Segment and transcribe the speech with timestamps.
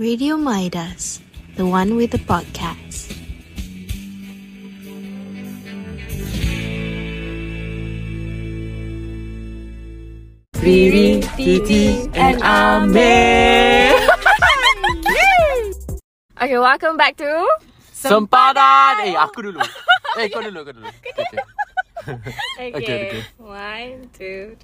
[0.00, 1.20] Radio Midas,
[1.60, 3.12] the one with the podcast.
[10.56, 13.92] Riri, Titi, and Amir.
[16.40, 17.28] Okay, welcome back to
[17.92, 19.04] Sempadan.
[19.04, 19.60] Eh, aku dulu.
[20.16, 20.88] Eh, kau dulu, kau dulu.
[21.20, 21.44] Okay.
[22.56, 23.22] Okay, Okay, okay.
[23.36, 24.56] One, two.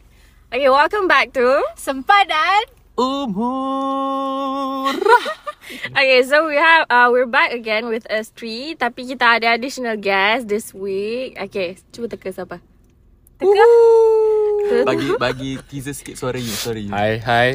[0.48, 4.96] Okay, welcome back to Sempadan Umur.
[5.66, 8.78] Okay, so we have uh, we're back again with us three.
[8.78, 11.34] Tapi kita ada additional guest this week.
[11.34, 12.62] Okay, cuba teka siapa?
[13.40, 13.66] Teka.
[14.87, 16.95] Bagi bagi teaser sikit suara you, suara you.
[16.95, 17.51] Hai hai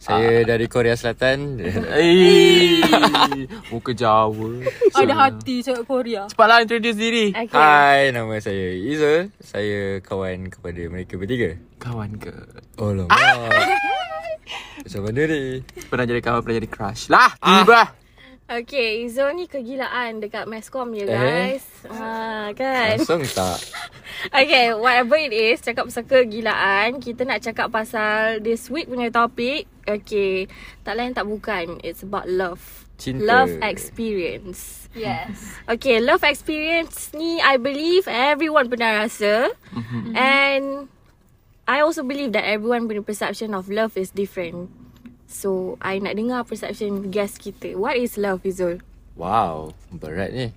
[0.00, 1.60] Saya dari Korea Selatan
[3.74, 4.64] muka Jawa.
[4.96, 7.36] Ada hati cakap Korea Cepatlah introduce diri.
[7.36, 7.52] Okay.
[7.52, 12.32] Hai nama saya Izzul Saya kawan kepada mereka bertiga Kawan ke?
[12.80, 13.12] Oh lama
[14.80, 15.40] Macam mana ni
[15.86, 17.08] Pernah jadi kawan, pernah jadi crush.
[17.08, 17.82] Lah, tiba.
[18.50, 21.06] Okay, Izo ni kegilaan dekat Mescom Eh?
[21.06, 21.62] guys.
[21.86, 22.98] Ha, kan?
[22.98, 23.62] Kosong tak
[24.42, 29.70] Okay, whatever it is, cakap pasal kegilaan, kita nak cakap pasal this week punya topik.
[29.86, 30.50] Okay,
[30.82, 31.78] tak lain tak bukan.
[31.86, 32.58] It's about love.
[32.98, 33.22] Cinta.
[33.22, 34.90] Love experience.
[34.90, 39.46] Yes Okay, love experience ni I believe everyone pernah rasa.
[39.70, 40.12] Mhm.
[40.12, 40.64] And
[41.70, 44.66] I also believe that everyone punya perception of love is different.
[45.30, 47.78] So, I nak dengar perception guest kita.
[47.78, 48.82] What is love, Izul?
[49.20, 50.48] Wow Berat ni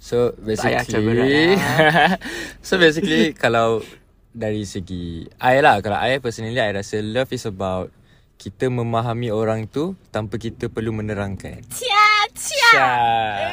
[0.00, 2.16] So basically berat,
[2.66, 3.84] So basically Kalau
[4.32, 7.92] Dari segi I lah Kalau I personally I rasa love is about
[8.40, 13.52] Kita memahami orang tu Tanpa kita perlu menerangkan Cia Cia Syah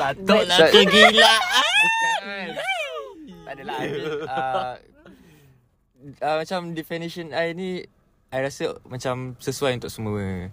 [0.00, 1.66] Patutlah So- kegilaan.
[1.82, 2.46] Bukan
[3.44, 3.78] Tak adalah
[4.32, 4.74] uh,
[6.20, 7.84] uh, Macam definition I ni
[8.30, 10.50] I rasa macam sesuai untuk semua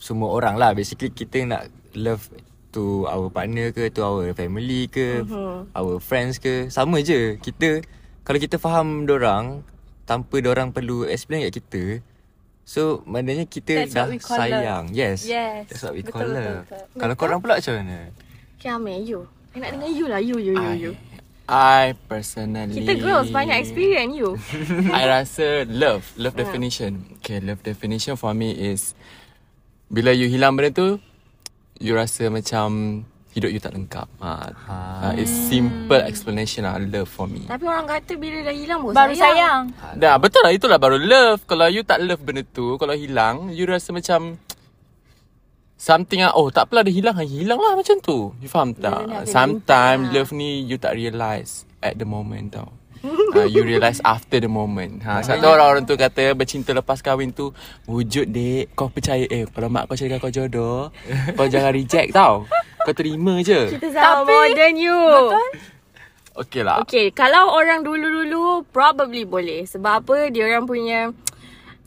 [0.00, 2.30] Semua orang lah Basically kita nak love
[2.70, 5.66] To our partner ke To our family ke uh-huh.
[5.74, 7.82] Our friends ke Sama je Kita
[8.22, 9.66] Kalau kita faham dorang
[10.06, 11.82] Tanpa dorang perlu explain kat kita
[12.62, 14.94] So maknanya kita That's dah what we call sayang love.
[14.94, 15.66] Yes Yes.
[15.66, 16.98] That's what we Betul, call betul, love betul.
[17.02, 17.98] Kalau korang pula macam mana?
[18.60, 19.24] Okay, Amir, you.
[19.50, 20.20] I nak dengar you lah.
[20.20, 20.92] You, you, you, you.
[21.50, 24.38] I personally Kita girls banyak experience you.
[24.94, 28.94] I rasa love Love definition Okay love definition for me is
[29.90, 30.88] Bila you hilang benda tu
[31.82, 34.50] You rasa macam Hidup you tak lengkap ha.
[34.66, 34.78] ha.
[35.14, 39.14] It's simple explanation lah Love for me Tapi orang kata bila dah hilang baru, Baru
[39.14, 39.62] sayang
[39.98, 43.66] Dah betul lah Itulah baru love Kalau you tak love benda tu Kalau hilang You
[43.66, 44.38] rasa macam
[45.80, 47.16] Something lah Oh tak apalah dia hilang.
[47.16, 48.36] Hilang lah macam tu.
[48.36, 49.24] You faham tak?
[49.24, 52.68] Sometimes love ni You tak realise At the moment tau.
[53.00, 55.00] Uh, You realise after the moment.
[55.00, 57.56] Ha, Satu orang-orang tu kata Bercinta lepas kahwin tu
[57.88, 60.92] Wujud dek Kau percaya Eh kalau mak kau carikan kau jodoh
[61.32, 62.44] Kau jangan reject tau.
[62.80, 63.72] Kau terima je.
[63.72, 65.00] Kita sama Tapi- modern you.
[65.00, 65.48] Betul?
[66.30, 66.80] Okay lah.
[66.80, 69.64] Okay, kalau orang dulu-dulu probably boleh.
[69.64, 70.28] Sebab apa?
[70.28, 71.12] Dia orang punya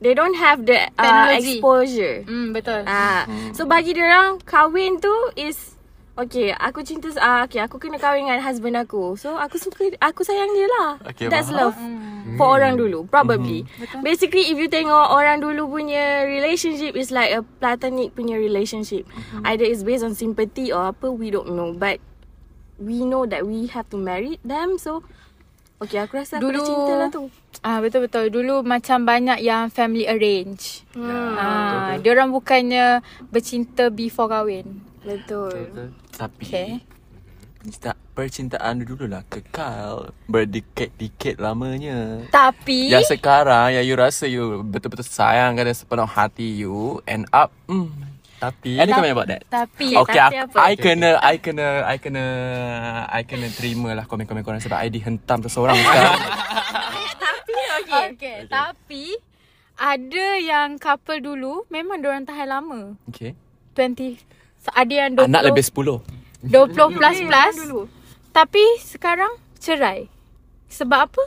[0.03, 1.58] they don't have the uh, Technology.
[1.58, 2.16] exposure.
[2.28, 3.24] Hmm betul Ah,
[3.56, 5.74] so bagi dia orang kahwin tu is
[6.14, 9.18] Okay, aku cinta ah, okay, aku kena kahwin dengan husband aku.
[9.18, 11.02] So aku suka aku sayang dia lah.
[11.09, 11.74] Okay, That's faham.
[11.74, 11.78] love
[12.38, 13.66] for orang dulu, probably.
[14.06, 19.09] Basically if you tengok orang dulu punya relationship is like a platonic punya relationship.
[19.41, 21.97] Either it's based on sympathy or apa we don't know, but
[22.78, 24.78] we know that we have to marry them.
[24.78, 25.02] So
[25.83, 27.23] okay, aku rasa aku dah Dulu- cinta lah tu.
[27.59, 28.25] Ah betul betul.
[28.27, 30.81] Dulu macam banyak yang family arrange.
[30.91, 31.35] Hmm.
[31.35, 34.81] Ah, dia orang bukannya bercinta before kahwin.
[35.03, 35.91] Betul.
[36.11, 36.69] Tapi Okay.
[37.63, 45.07] Cinta, percintaan dulu lah kekal Berdikit-dikit lamanya Tapi Yang sekarang Yang you rasa you Betul-betul
[45.07, 47.88] sayang Dengan sepenuh hati you End up mm,
[48.43, 49.41] Tapi Any comment about that?
[49.47, 50.67] tapi Okay, Okay, tapi aku, apa?
[50.67, 52.25] I kena I kena I kena
[53.07, 56.19] I kena terima lah komen-komen korang sebab I dihentam seseorang sekarang.
[57.23, 58.05] Tapi okay.
[58.11, 58.37] okay.
[58.51, 59.05] Tapi
[59.79, 62.99] ada yang couple dulu memang dia orang tahan lama.
[63.07, 63.31] Okay.
[63.79, 64.19] 20
[64.59, 66.51] so, ada yang 20 Anak lebih 10.
[66.51, 67.55] 20 plus plus.
[68.35, 70.11] Tapi sekarang cerai.
[70.67, 71.23] Sebab apa?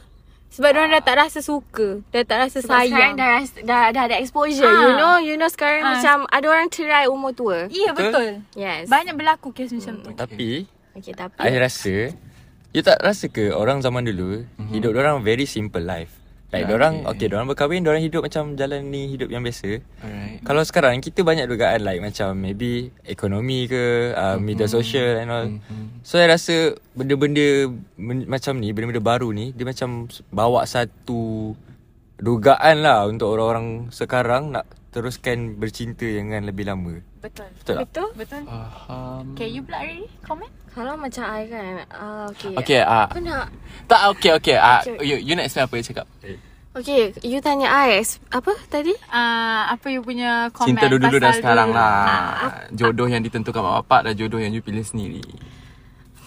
[0.56, 3.12] Sebab dia orang dah tak rasa suka, dah tak rasa Sebab sekarang sayang.
[3.14, 4.80] dah, ras- dah, dah ada exposure Ah.
[4.80, 5.90] You know You know sekarang Ah.
[5.94, 8.40] macam Ada orang cerai umur tua Iya betul.
[8.52, 10.10] Yes Banyak berlaku kes macam tu.
[10.12, 10.64] Tapi
[10.94, 12.16] Okay tapi I rasa
[12.72, 14.72] You tak rasa ke Orang zaman dulu mm-hmm.
[14.72, 16.12] Hidup orang very simple life
[16.46, 17.26] Like Yeah, yeah, orang okay.
[17.26, 20.38] Okay orang berkahwin Orang hidup macam Jalan ni hidup yang biasa Alright.
[20.40, 23.82] Kalau sekarang Kita banyak dugaan Like macam Maybe Ekonomi ke
[24.12, 26.02] uh, Media sosial and all Mhm.
[26.02, 26.54] So I rasa
[26.92, 27.66] Benda-benda
[27.96, 31.50] men- Macam ni Benda-benda baru ni Dia macam Bawa satu
[32.14, 37.04] Dugaan lah Untuk orang-orang sekarang Nak teruskan bercinta dengan lebih lama.
[37.20, 37.52] Betul.
[37.60, 37.84] Betul tak?
[37.84, 38.08] Betul?
[38.16, 38.42] Betul.
[38.48, 39.36] Faham.
[39.36, 40.08] Okay, you pula Riri?
[40.24, 40.48] Comment?
[40.72, 43.08] Kalau macam I kan uh, Okay Okay, ah.
[43.08, 43.48] Aku nak
[43.88, 44.56] Tak, okay, okay.
[44.60, 44.84] ah.
[44.84, 45.00] Okay.
[45.08, 46.06] You, you nak explain apa you cakap?
[46.76, 48.92] Okay You tanya I Apa tadi?
[49.08, 51.80] Uh, apa you punya comment Cinta dulu-dulu dan pasal sekarang dulu?
[51.80, 51.96] lah.
[52.04, 55.24] Ah, Jodoh yang ditentukan mak bapak dan jodoh yang you pilih sendiri.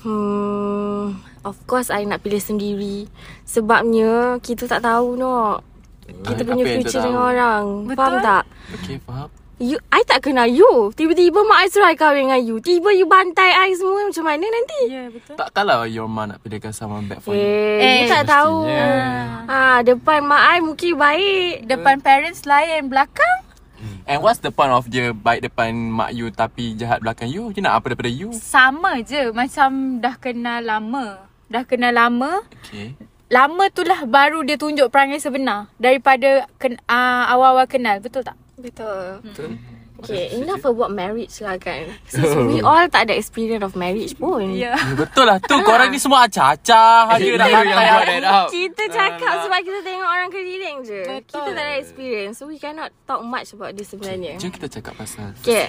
[0.01, 3.05] Hmm Of course I nak pilih sendiri
[3.43, 5.59] Sebabnya Kita tak tahu no
[6.11, 7.97] Kita punya apa future dengan orang Betul.
[7.97, 8.43] Faham tak?
[8.79, 9.29] Okay, faham?
[9.59, 13.03] You, I tak kenal you Tiba-tiba mak I suruh I kahwin dengan you Tiba you
[13.03, 14.81] bantai I semua Macam mana nanti?
[14.87, 15.35] Ya, yeah, betul.
[15.35, 17.43] Tak kalau your ma nak pilihkan someone back for you.
[17.43, 19.43] Eh, Eh, you tak tahu Mestinya.
[19.51, 23.49] Ah, Depan mak I mungkin baik Depan parents lain, belakang
[24.09, 27.53] And what's the point of dia baik depan mak you tapi jahat belakang you?
[27.53, 28.33] You nak apa daripada you?
[28.33, 29.29] sama je.
[29.29, 31.29] Macam dah kenal lama.
[31.45, 32.41] Dah kenal lama.
[32.65, 32.97] Okay.
[33.29, 35.69] Lama tu lah baru dia tunjuk perangai sebenar.
[35.77, 38.01] Daripada ken, uh, awal-awal kenal.
[38.01, 38.33] Betul tak?
[38.57, 39.55] Betul Betul.
[39.99, 44.55] Okay, enough about marriage lah kan Since we all tak ada experience of marriage pun
[44.55, 44.71] Ya.
[44.71, 45.59] Ya, betul lah tu.
[45.59, 47.19] Korang ni semua acah-acah.
[47.19, 48.07] Nak hantai buat aku.
[48.07, 48.47] that out.
[48.47, 51.43] Kita cakap sebab kita tengok orang keliling je Betul.
[51.43, 54.95] Kita tak ada experience So we cannot talk much about this sebenarnya Jom kita cakap
[54.95, 55.67] pasal Okay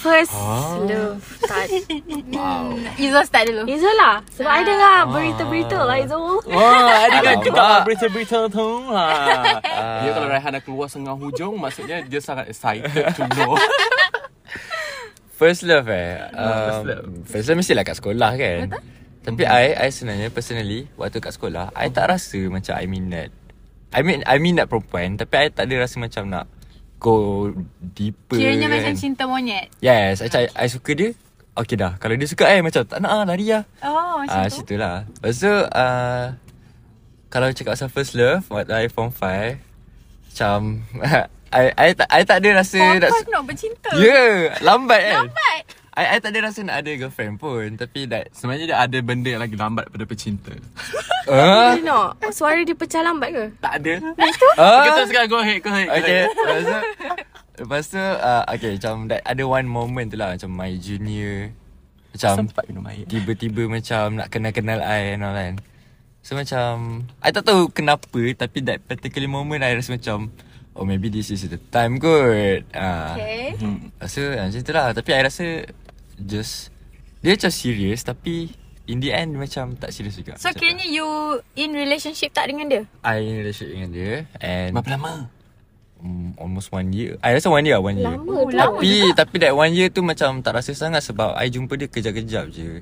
[0.00, 0.34] First
[0.82, 1.68] love start
[3.00, 3.62] Izzah start dulu.
[3.64, 7.44] Izzul lah Sebab I dengar berita-berita lah Izzul Wah, ada kan Alamak.
[7.44, 8.68] kita berita-berita tu.
[8.88, 9.04] Ha.
[10.00, 13.54] Dia kalau Raihan dah keluar setengah hujung, maksudnya dia sangat excited to know.
[15.40, 16.20] First love eh.
[16.28, 17.04] first Um, love.
[17.24, 18.60] first love mestilah kat sekolah kan.
[18.68, 18.82] Betul.
[19.20, 23.32] Tapi I, I sebenarnya personally waktu kat sekolah, I tak rasa macam I minat.
[23.90, 26.44] I mean I minat perempuan tapi I tak ada rasa macam nak
[27.00, 27.48] go
[27.80, 28.36] deeper.
[28.36, 28.76] Kiranya kan.
[28.76, 29.72] macam cinta monyet.
[29.80, 31.10] Yes, macam I, I suka dia.
[31.56, 31.96] Okay dah.
[31.96, 33.64] Kalau dia suka I macam tak nak ah lari lah.
[33.82, 34.60] Oh, macam Ah, tu.
[34.60, 35.08] situ lah.
[35.08, 36.24] Lepas tu, uh,
[37.26, 39.58] kalau cakap pasal first love, waktu I form 5,
[40.30, 40.58] macam,
[41.58, 43.10] I, I, tak, I tak ada rasa nak...
[43.10, 43.90] nak, nak bercinta.
[43.98, 45.16] Ya, yeah, lambat kan?
[45.26, 45.62] Lambat.
[45.98, 47.74] I, I tak ada rasa nak ada girlfriend pun.
[47.74, 48.30] Tapi that...
[48.30, 50.54] Sebenarnya dia ada benda yang lagi lambat daripada pecinta.
[51.26, 53.44] Uh, You know Suara dia pecah lambat ke?
[53.58, 53.92] Tak ada.
[54.54, 55.88] uh, Kita sekarang go ahead, go ahead.
[55.90, 56.78] Okay, lepas tu...
[57.60, 60.32] Lepas tu, uh, okay, macam that, ada one moment tu lah.
[60.32, 61.52] Macam my junior.
[62.16, 62.46] Macam...
[62.46, 63.04] Sempat minum air.
[63.04, 65.54] Tiba-tiba macam nak kenal-kenal I and all kan
[66.20, 70.28] So macam I tak tahu kenapa Tapi that particular moment I rasa macam
[70.70, 73.18] Oh maybe this is the time kot ah.
[73.18, 73.58] Okay.
[73.58, 73.90] Hmm.
[73.98, 75.44] Tu ah, macam tu lah Tapi I rasa
[76.14, 76.70] Just
[77.20, 78.54] Dia macam serious Tapi
[78.86, 81.06] In the end macam tak serius juga So Macam kiranya you
[81.58, 82.82] in relationship tak dengan dia?
[83.02, 85.12] I in relationship dengan dia And Berapa lama?
[86.00, 88.78] um, Almost one year I rasa one year lah One year Lama Oh, tu lama
[88.78, 92.46] Tapi Tapi that one year tu Macam tak rasa sangat Sebab I jumpa dia Kejap-kejap
[92.50, 92.78] je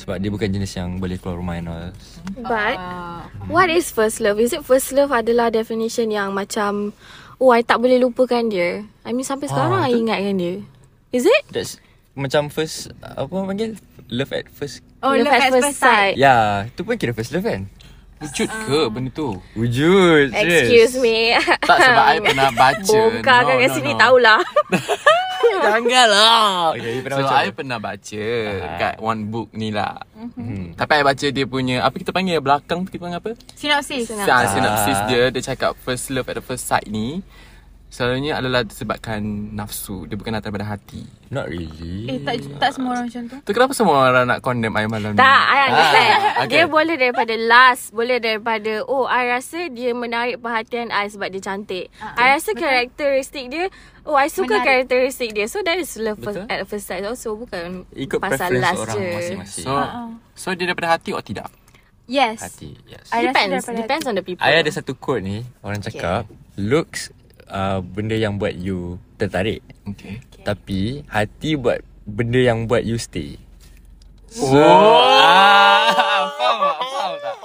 [0.00, 1.92] Sebab dia bukan jenis yang Boleh keluar rumah and all
[2.40, 4.40] But Uh, What is first love?
[4.40, 6.96] Is it first love adalah definition yang macam
[7.36, 10.64] Oh I tak boleh lupakan dia I mean sampai sekarang Ah, I ingatkan dia
[11.12, 11.44] Is it?
[11.52, 11.76] That's
[12.16, 13.70] Macam first Apa orang panggil
[14.10, 16.18] Love at first oh, love, at first sight.
[16.18, 17.68] Ya yeah, Tu pun kira first love kan
[18.20, 19.40] Wujud ke benda tu?
[19.56, 20.28] Wujud.
[20.36, 21.32] Excuse me
[21.64, 22.84] Tak sebab I pernah baca.
[22.84, 24.44] Bongkar kan kat sini tahulah
[25.64, 26.76] Janganlah.
[26.76, 28.24] Okay, you pernah so, baca I pernah baca
[28.78, 30.02] kat one book ni lah.
[30.14, 30.72] Hmm.
[30.76, 33.30] Tapi I baca dia punya, apa kita panggil belakang tu kita panggil apa?
[33.56, 34.08] Synopsis.
[34.08, 34.28] Synopsis.
[34.28, 37.20] Sa- synopsis dia, dia cakap first love at the first sight ni.
[37.90, 39.18] Selalunya adalah disebabkan
[39.50, 40.06] nafsu.
[40.06, 41.02] Dia bukan datang daripada hati.
[41.26, 43.36] Not really Eh, tak, tak semua orang macam tu.
[43.42, 45.18] Tu kenapa semua orang nak condemn I malam ni?
[45.18, 46.10] Tak, I understand.
[46.14, 46.50] Ah, okay.
[46.54, 51.42] Dia boleh daripada last, boleh daripada oh, I rasa dia menarik perhatian I sebab dia
[51.42, 51.90] cantik.
[51.98, 53.66] I rasa karakteristik dia
[54.00, 54.86] Oh, I suka Menarik.
[54.86, 55.44] karakteristik dia.
[55.44, 56.48] So that is love first, Betul.
[56.48, 59.10] at first sight also bukan Ikut pasal last orang je.
[59.12, 59.72] masing-masing So,
[60.32, 61.50] so dia daripada hati atau tidak?
[62.06, 62.38] Yes.
[62.40, 64.40] Hati yes I Depends, depends on the people.
[64.40, 67.12] I ada satu quote ni Orang cakap Looks
[67.50, 70.22] uh, Benda yang buat you Tertarik Okay.
[70.40, 73.36] Tapi Hati buat Benda yang buat you stay
[74.30, 74.54] Oh.
[74.54, 75.90] Ah,
[76.30, 76.76] faham tak?
[76.78, 77.36] Faham tak?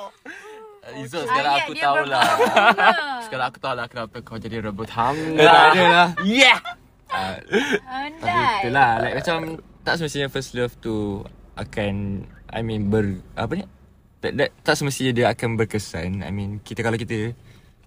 [0.95, 2.27] Izzul sekarang Ayat aku tahu lah.
[3.25, 5.17] Sekarang aku tahu lah kenapa kau jadi rebut hang.
[5.35, 6.61] Tak ada lah Yeah.
[7.09, 8.53] uh, Tapi Andai.
[8.61, 9.37] itulah Like macam
[9.81, 13.65] Tak semestinya first love tu Akan I mean ber Apa ni
[14.21, 17.33] that, that, Tak semestinya dia akan berkesan I mean Kita kalau kita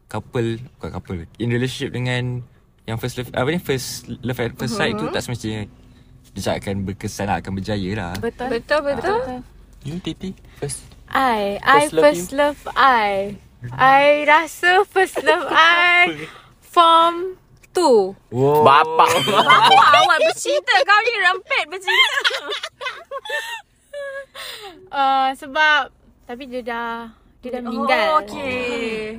[0.09, 2.43] Couple Bukan couple In relationship dengan
[2.89, 5.69] Yang first love Apa ni First love at first sight tu Tak semestinya
[6.33, 8.49] Dia cakap akan berkesan lah Akan berjaya lah Betul.
[8.57, 9.19] Betul, betul.
[9.87, 10.83] You Titi first.
[11.09, 13.39] I, I First love first love I.
[13.73, 16.29] I rasa first love I
[16.61, 17.41] form
[17.73, 18.35] 2.
[18.35, 19.11] Wow Bapak.
[19.33, 22.19] Bapak awak bercinta Kau ni rempet bercinta
[24.89, 25.91] Uh, sebab
[26.25, 27.13] tapi dia dah
[27.49, 28.05] dia Dia dah meninggal.
[28.05, 28.61] Oh, okay.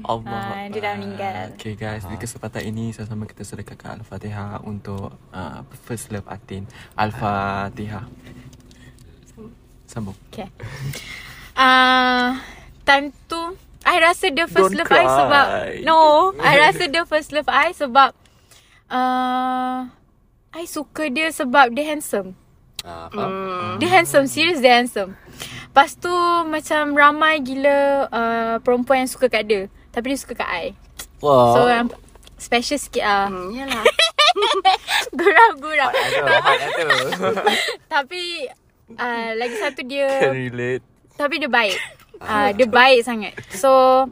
[0.06, 0.46] Allah.
[0.54, 1.46] Ah, dia dah meninggal.
[1.58, 6.70] Okay guys, di kesempatan ini sama-sama kita sedekahkan Al-Fatihah untuk uh, first love Atin.
[6.94, 8.06] Al-Fatihah.
[9.90, 10.14] Sambung.
[10.30, 10.46] Okay.
[11.58, 12.38] Uh,
[12.86, 15.08] time tu I rasa the first Don't love I cry.
[15.10, 15.46] sebab
[15.82, 15.98] No
[16.38, 18.14] I rasa the first love I sebab
[18.94, 19.90] uh,
[20.54, 22.38] I suka dia sebab dia handsome
[22.88, 23.76] Ah, faham.
[23.78, 25.12] Dia handsome Serius dia handsome
[25.68, 26.12] Lepas tu
[26.48, 30.66] Macam ramai gila uh, Perempuan yang suka kat dia Tapi dia suka kat I
[31.20, 31.60] Wah.
[31.60, 31.92] So um,
[32.40, 33.84] Special sikit lah Hmm, yalah.
[35.20, 35.92] Gurau-gurau.
[37.94, 38.48] Tapi
[38.96, 40.84] uh, Lagi satu dia Can relate.
[41.20, 41.76] Tapi dia baik.
[42.24, 43.36] Ah, uh, dia baik sangat.
[43.52, 44.08] So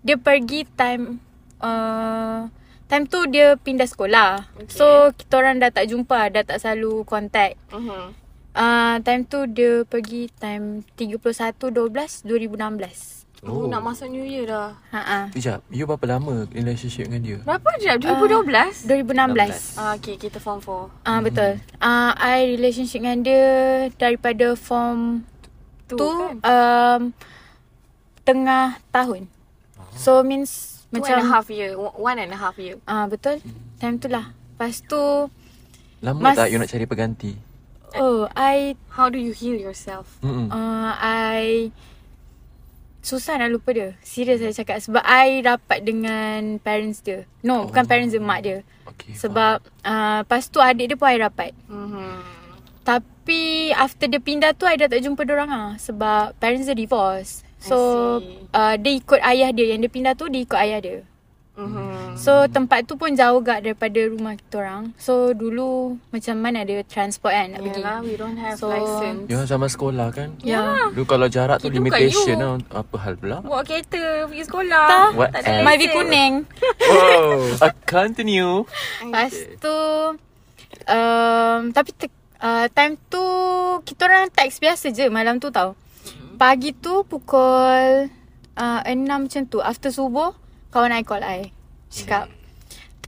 [0.00, 1.20] dia pergi time
[1.60, 2.48] uh,
[2.86, 4.46] time tu dia pindah sekolah.
[4.62, 4.74] Okay.
[4.78, 7.58] So kita orang dah tak jumpa, dah tak selalu contact.
[7.74, 8.26] Mhm.
[8.56, 11.20] Uh, time tu dia pergi time 31
[11.68, 13.16] 12 2016.
[13.44, 14.74] Oh, nak masuk New Year dah.
[14.90, 15.24] Ha ah.
[15.30, 17.38] Sekejap, you berapa lama relationship dengan dia?
[17.44, 17.92] Berapa je?
[18.00, 18.88] 2012?
[18.88, 19.76] 2016.
[19.76, 20.88] Ah, okay, kita form 4.
[21.04, 21.52] Ah uh, betul.
[21.78, 23.46] Ah uh, I relationship dengan dia
[24.00, 25.28] daripada form
[25.86, 26.34] Tu, tu kan?
[26.42, 27.00] um,
[28.26, 29.30] tengah tahun.
[29.94, 31.70] So means Two macam and a half year.
[31.78, 32.78] One and a half year.
[32.86, 33.42] Ah uh, betul.
[33.82, 34.30] Time tu lah.
[34.54, 35.28] Lepas tu
[36.04, 37.32] Lama Mas- tak you nak cari pengganti?
[37.96, 40.20] oh I How do you heal yourself?
[40.20, 40.52] Mm-mm.
[40.52, 41.70] uh, I
[43.06, 43.94] susah nak lupa dia.
[44.02, 47.22] Serius saya cakap sebab I rapat dengan parents dia.
[47.46, 47.70] No, oh.
[47.70, 48.66] bukan parents dia, mak dia.
[48.82, 49.14] Okay.
[49.14, 51.54] Sebab uh, lepas tu adik dia pun I rapat.
[51.70, 52.34] Mhm.
[52.82, 57.45] Tapi after dia pindah tu I dah tak jumpa orang ah sebab parents dia divorce.
[57.66, 57.78] So
[58.50, 60.98] uh, dia ikut ayah dia yang dia pindah tu dia ikut ayah dia.
[61.56, 62.20] Mhm.
[62.20, 64.92] So tempat tu pun jauh gak daripada rumah kita orang.
[64.96, 67.80] So dulu macam mana ada transport kan nak pergi.
[67.80, 69.24] Yalah, we don't have So- license.
[69.26, 70.36] Orang sama sekolah kan?
[70.40, 70.92] Ya.
[70.92, 72.60] Dulu kalau jarak tu Kita limitation lah.
[72.76, 73.40] Apa hal pula?
[73.40, 74.84] Bawa kereta pergi sekolah.
[74.86, 75.08] Tak.
[75.14, 75.64] What Tak ada else?
[75.64, 75.96] Myvi license.
[75.96, 76.34] kuning.
[76.86, 77.32] Wow.
[77.58, 78.56] Uh, continue.
[79.00, 79.76] Lepas tu
[80.86, 82.06] um, Tapi te,
[82.38, 83.24] uh, Time tu
[83.82, 85.72] Kita orang teks biasa je Malam tu tau
[86.36, 88.12] Pagi tu pukul
[88.60, 90.36] uh, 6 macam tu After subuh
[90.68, 91.48] Kawan I call I
[91.88, 92.28] Cakap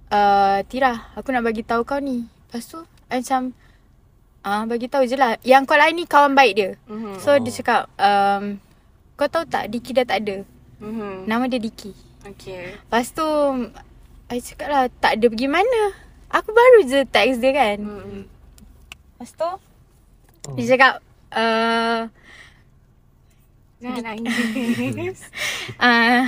[0.09, 2.81] uh, Tira Aku nak bagi tahu kau ni Lepas tu
[3.13, 3.53] I macam
[4.39, 5.35] Ah, uh, bagi tahu je lah.
[5.43, 6.71] Yang call I ni kawan baik dia.
[6.87, 7.19] Mhm.
[7.21, 8.57] So dia cakap, um,
[9.19, 10.47] kau tahu tak Diki dah tak ada.
[10.79, 11.27] Mhm.
[11.27, 11.91] Nama dia Diki.
[12.23, 12.79] Okay.
[12.79, 13.27] Lepas tu
[14.29, 15.83] I cakap lah Tak ada pergi mana
[16.29, 18.21] Aku baru je text dia kan Mhm.
[19.17, 19.51] Lepas tu
[20.59, 20.93] Dia cakap
[21.33, 22.11] uh,
[23.79, 25.19] Jangan nangis.
[25.83, 26.27] uh,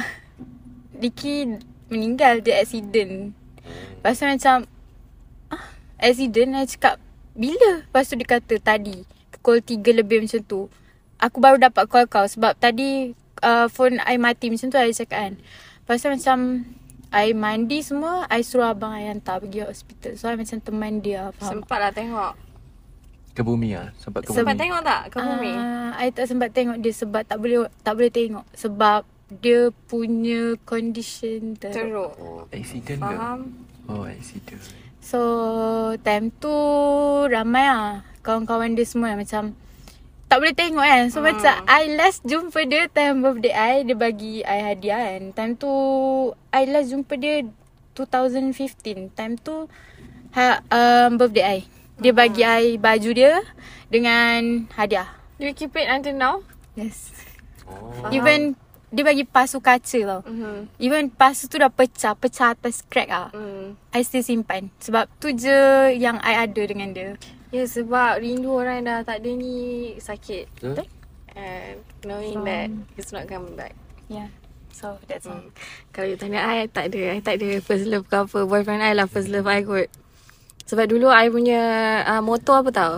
[0.95, 1.59] Diki
[1.91, 3.35] meninggal Dia accident.
[3.99, 4.57] Lepas tu macam
[5.51, 5.65] ah,
[5.99, 7.03] Accident I cakap
[7.35, 7.83] Bila?
[7.83, 9.03] Lepas tu dia kata Tadi
[9.35, 10.71] Pukul 3 lebih macam tu.
[11.19, 15.19] Aku baru dapat call kau Sebab tadi uh, Phone I mati macam tu I cakap
[15.19, 15.33] kan.
[15.83, 16.39] Lepas tu macam
[17.11, 20.15] I mandi semua I suruh abang I hantar pergi hospital.
[20.15, 22.50] So I macam teman dia Faham Sempat lah tengok.
[23.35, 23.95] Ke bumi lah.
[23.97, 24.63] Sempat ke Sempat bumi.
[24.67, 25.53] tengok tak ke bumi?
[25.55, 30.59] Uh, I tak sempat tengok dia sebab tak boleh tak boleh tengok sebab dia punya
[30.67, 31.75] condition teruk.
[32.19, 32.45] Teruk.
[32.51, 33.15] Accident ke?
[33.15, 33.41] Faham?
[33.87, 34.61] Oh, accident.
[34.99, 35.21] So
[36.03, 36.53] time tu
[37.31, 39.55] ramai ah kawan-kawan dia semua macam
[40.31, 41.05] tak boleh tengok kan.
[41.11, 41.27] So hmm.
[41.31, 45.23] macam I last jumpa dia time birthday I dia bagi I hadiah kan.
[45.35, 45.73] Time tu
[46.55, 47.47] I last jumpa dia
[47.99, 49.11] 2015.
[49.15, 49.67] Time tu
[50.39, 51.80] ha, um, birthday I.
[52.01, 53.45] Dia bagi I baju dia
[53.93, 55.09] dengan hadiah.
[55.37, 56.35] Do you keep it until now?
[56.73, 57.13] Yes.
[57.69, 58.09] Oh.
[58.09, 58.57] Even
[58.89, 60.21] dia bagi pasu kaca tau.
[60.25, 60.67] Mhm.
[60.81, 63.29] Even pasu tu dah pecah, pecah atas crack ah.
[63.37, 63.77] Mm.
[63.93, 64.73] I still simpan.
[64.81, 67.21] Sebab tu je yang I ada dengan dia.
[67.53, 70.49] Ya sebab rindu orang dah tak ada ni sakit.
[70.57, 70.89] Betul?
[71.37, 73.77] And knowing So- that it's not coming back.
[74.09, 74.33] Yeah.
[74.73, 75.53] So that's all.
[75.93, 77.01] Kalau you tanya I, I tak ada.
[77.13, 78.49] I tak ada first love ke apa.
[78.49, 79.93] Boyfriend I lah first love I kot.
[80.71, 81.63] Sebab dulu I punya
[82.07, 82.95] uh, motto apa tau?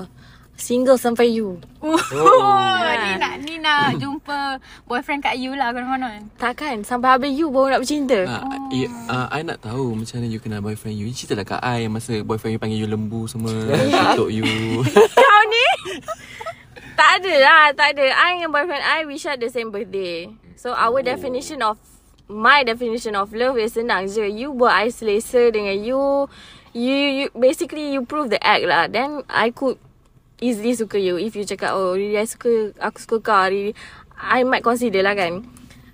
[0.60, 1.56] Single sampai you.
[1.80, 6.28] Oh, ni nak ni nak jumpa boyfriend kat you lah konon-konon.
[6.36, 8.28] Takkan sampai habis you baru nak bercinta.
[8.28, 11.08] Ah, uh, uh, I nak tahu macam mana you kenal boyfriend you.
[11.08, 13.56] You cerita lah kat I masa boyfriend you panggil you lembu semua.
[14.12, 14.44] Tutup you.
[15.24, 15.66] Kau ni
[16.92, 20.28] Tak ada lah Tak ada I dengan boyfriend I We share the same birthday
[20.60, 21.80] So our definition of
[22.28, 26.28] My definition of love Is senang je You buat I selesa dengan you
[26.72, 28.88] You, you Basically you prove the act lah.
[28.88, 29.78] Then I could
[30.42, 31.16] Easily suka you.
[31.22, 33.76] If you cakap Oh really I suka Aku suka kau really,
[34.18, 35.46] I might consider lah kan.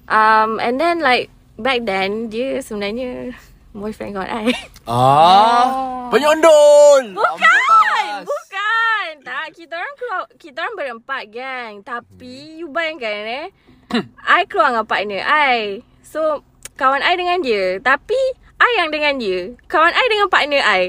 [0.08, 3.35] Um, And then like Back then Dia sebenarnya
[3.76, 4.54] Boyfriend kawan I
[4.88, 6.08] Ah.
[6.08, 7.12] Penyondol!
[7.12, 8.25] Bukan!
[8.25, 9.12] Bukan!
[9.20, 11.73] Tak Kita orang keluar Kita orang berempat gang.
[11.85, 13.49] Tapi You bayangkan eh?
[14.25, 15.80] I keluar dengan partner I.
[16.04, 16.44] So,
[16.76, 17.80] kawan I dengan dia.
[17.80, 18.16] Tapi,
[18.58, 19.54] I yang dengan dia.
[19.64, 20.82] Kawan I dengan partner I.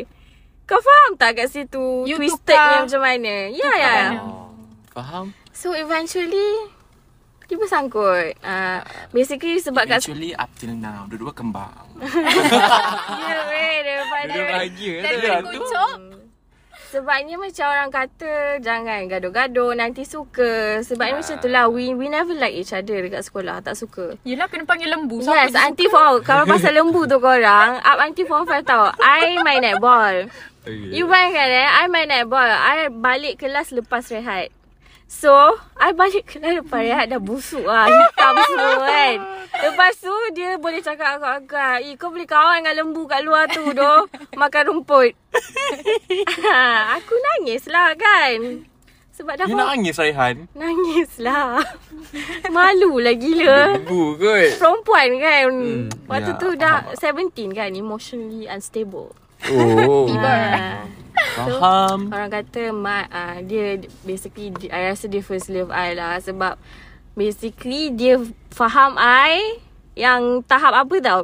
[0.66, 3.36] Kau faham tak kat situ You twisted tukar- ni macam mana?
[3.50, 3.98] Ya, ya.
[4.20, 4.54] Oh,
[4.92, 5.34] Faham?
[5.50, 6.70] So, eventually,
[7.46, 8.38] dia bersangkut.
[8.40, 10.02] Uh, basically, sebab kat...
[10.02, 11.74] Actually up till now Dua-dua kembang
[13.26, 13.76] Ya, weh.
[14.30, 15.16] Dia bahagia tu.
[15.18, 15.94] dia kucuk.
[16.90, 20.82] Sebabnya macam orang kata jangan gaduh-gaduh nanti suka.
[20.82, 24.18] Sebabnya macam tu lah we we never like each other dekat sekolah tak suka.
[24.26, 25.22] Yelah kena panggil lembu.
[25.22, 26.26] Yes, anti form.
[26.26, 28.90] Kalau pasal lembu tu korang, up anti form 5 tau.
[28.98, 30.34] I main netball.
[30.66, 32.50] You bayangkan eh, I main netball.
[32.50, 34.50] I balik kelas lepas rehat.
[35.10, 35.34] So,
[35.74, 37.90] I balik kelas lepas rehat dah busuk lah.
[37.90, 39.18] Hitam semua kan.
[39.58, 41.82] Lepas tu, dia boleh cakap agak-agak.
[41.82, 44.06] Eh, kau boleh kawan dengan lembu kat luar tu doh.
[44.38, 45.18] Makan rumput.
[47.02, 48.70] Aku nangis lah kan.
[49.18, 51.60] Sebab dah You nak nangis Raihan Nangis lah.
[52.54, 53.82] Malu lah gila.
[53.90, 54.62] Bu kot.
[54.62, 55.46] Perempuan kan.
[55.50, 57.74] Hmm, Waktu ya, tu dah 17 kan.
[57.74, 59.18] Emotionally unstable.
[59.50, 60.06] Oh.
[60.22, 60.86] Ah.
[61.36, 66.20] Faham Orang kata mak uh, dia basically dia- I rasa dia first love I lah
[66.20, 66.60] sebab
[67.14, 69.60] basically dia faham I
[69.96, 71.22] yang tahap apa tau.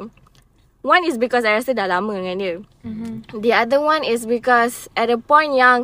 [0.86, 2.54] One is because I rasa dah lama dengan dia.
[2.86, 3.42] Mm-hmm.
[3.42, 5.82] The other one is because at a point yang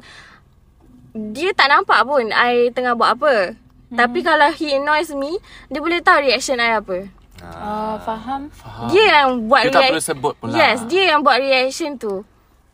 [1.13, 3.57] dia tak nampak pun I tengah buat apa.
[3.59, 3.99] Mm-hmm.
[3.99, 5.37] Tapi kalau he annoys me,
[5.69, 7.11] dia boleh tahu reaction I apa.
[7.43, 8.47] Oh, faham.
[8.55, 12.23] Faham Dia yang buat Dia tak perlu sebut pula Yes, dia yang buat reaction tu.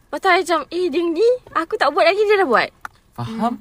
[0.09, 2.71] Lepas tu I macam, eh dia ni, aku tak buat lagi, dia dah buat.
[3.13, 3.55] Faham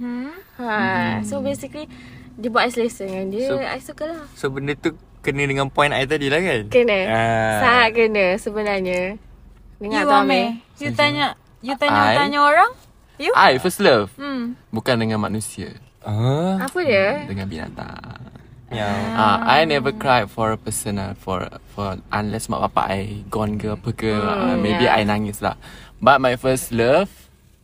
[0.58, 1.92] Ha, so basically
[2.34, 4.24] dia buat I selesa dengan dia, so, So- I suka lah.
[4.34, 6.72] So benda tu kena dengan point I tadi lah kan?
[6.72, 7.00] Kena.
[7.04, 7.58] Ah.
[7.60, 9.20] Sangat kena sebenarnya.
[9.78, 10.46] Dengar You tu Amir.
[10.80, 11.28] You tanya.
[11.60, 12.72] You I- tanya-tanya orang.
[13.18, 13.34] You?
[13.34, 14.54] I first love Hmm.
[14.70, 16.62] Bukan dengan manusia Ah.
[16.62, 17.26] Apa dia?
[17.26, 17.98] Dengan binatang
[18.70, 23.00] Yang Ah, I never cried for a person lah for for unless mak bapak I
[23.26, 25.00] gone ke apa ke ah, maybe yeah.
[25.00, 25.58] I nangis lah.
[25.98, 27.10] But my first love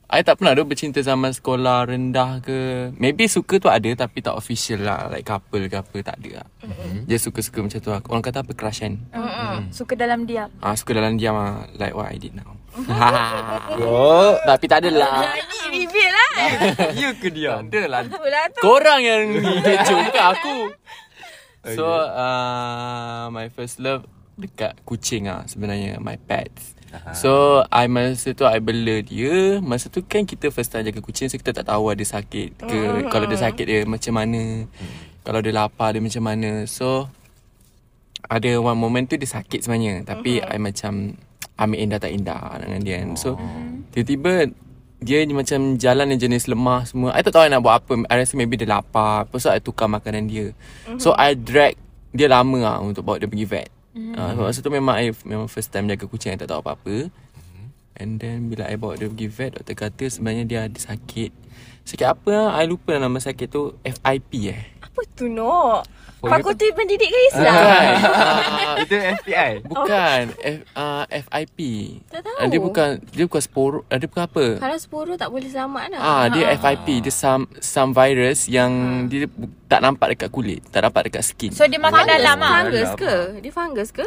[0.09, 4.33] I tak pernah tu bercinta zaman sekolah rendah ke Maybe suka tu ada Tapi tak
[4.33, 7.05] official lah Like couple ke apa Tak ada lah mm-hmm.
[7.05, 9.69] Dia suka-suka macam tu lah Orang kata apa crush kan Mm-mm.
[9.69, 10.49] Suka dalam diam.
[10.59, 14.33] ah, Suka dalam diam lah Like what I did now Oh.
[14.49, 15.29] Tapi tak adalah
[15.69, 16.29] Ni reveal lah.
[16.99, 17.61] You ke dia?
[17.61, 18.61] Tak adalah Itulah tu.
[18.61, 20.57] Korang yang ni kecoh bukan aku
[21.73, 26.73] So uh, My first love Dekat kucing lah sebenarnya My pets
[27.17, 31.29] So I masa tu I bela dia Masa tu kan kita first time jaga kucing
[31.29, 32.79] So kita tak tahu ada sakit ke
[33.09, 34.69] Kalau dia sakit dia macam mana
[35.25, 37.09] Kalau dia lapar dia macam mana So
[38.29, 41.17] Ada one moment tu dia sakit sebenarnya Tapi I macam
[41.53, 43.37] Ambil indah tak indah dengan dia kan So
[43.93, 44.53] Tiba-tiba
[45.03, 47.11] dia ni macam jalan yang jenis lemah semua.
[47.11, 48.07] I tak tahu I nak buat apa.
[48.07, 49.27] I rasa maybe dia lapar.
[49.27, 50.55] Lepas tu I tukar makanan dia.
[50.95, 51.75] So I drag
[52.15, 53.69] dia lama lah untuk bawa dia pergi vet.
[53.93, 54.17] Mm-hmm.
[54.17, 57.13] Uh, masa tu memang I memang first time jaga kucing I tak tahu apa-apa.
[57.93, 61.29] And then bila I bawa dia pergi vet, doktor kata sebenarnya dia ada sakit.
[61.85, 62.49] Sakit apa lah?
[62.57, 63.77] I lupa nama sakit tu.
[63.85, 64.61] FIP eh.
[64.81, 65.85] Apa tu no?
[66.23, 67.51] Oh, Fakulti Pendidikan Islam.
[67.51, 67.83] Bukan.
[67.99, 69.51] Ah, Itu FBI.
[69.67, 70.21] bukan.
[70.39, 71.59] F, uh, FIP.
[72.07, 72.37] Tak tahu.
[72.39, 73.79] Ah, dia bukan dia bukan sporo.
[73.91, 74.45] ah, Dia bukan apa?
[74.55, 75.99] Kalau sepuluh tak boleh selamat lah.
[75.99, 78.71] Ah, dia FIP, dia some some virus yang
[79.11, 79.27] dia
[79.67, 81.51] tak nampak dekat kulit, tak nampak dekat skin.
[81.51, 82.51] So dia makan fungus, dalam ah.
[82.55, 83.13] fungus ke?
[83.43, 84.05] Dia fungus ke?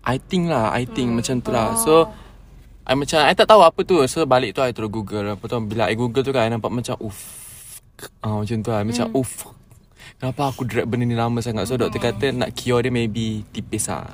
[0.00, 1.76] I think lah, I think macam tu lah.
[1.76, 2.08] So
[2.88, 4.00] I macam I tak tahu apa tu.
[4.08, 5.36] So balik tu I terus Google.
[5.36, 7.20] Apa tu bila I Google tu kan I nampak macam uff.
[8.24, 9.59] Ah macam tu lah, macam uff.
[10.20, 13.88] Kenapa aku drag benda ni lama sangat So doktor kata nak cure dia maybe tipis
[13.88, 14.04] lah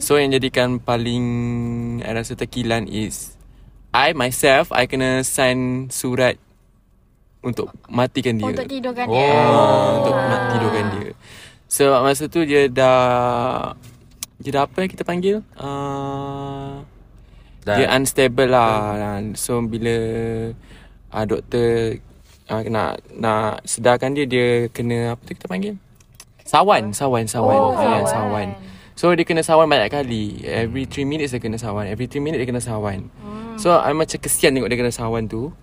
[0.00, 1.24] So yang jadikan paling
[2.00, 3.36] I rasa terkilan is
[3.92, 6.40] I myself I kena sign surat
[7.44, 9.16] Untuk matikan dia Untuk tidurkan Oh.
[9.16, 9.28] dia.
[9.28, 11.10] Ah, untuk nak tidurkan dia.
[11.70, 12.98] Sebab masa tu dia dah
[14.40, 15.44] dia dah apa yang kita panggil?
[15.52, 16.80] Uh,
[17.62, 18.96] dia unstable lah.
[18.96, 19.94] Dan So bila
[21.12, 22.00] uh, doktor
[22.50, 25.74] uh, nak nak sedarkan dia dia kena apa tu kita panggil?
[26.44, 27.54] Sawan, sawan, sawan.
[27.56, 28.10] Oh, Ya, sawan.
[28.10, 28.48] sawan.
[28.98, 30.44] So dia kena sawan banyak kali.
[30.44, 31.88] Every 3 minutes dia kena sawan.
[31.88, 33.08] Every 3 minutes dia kena sawan.
[33.56, 35.54] So I macam kesian tengok dia kena sawan tu.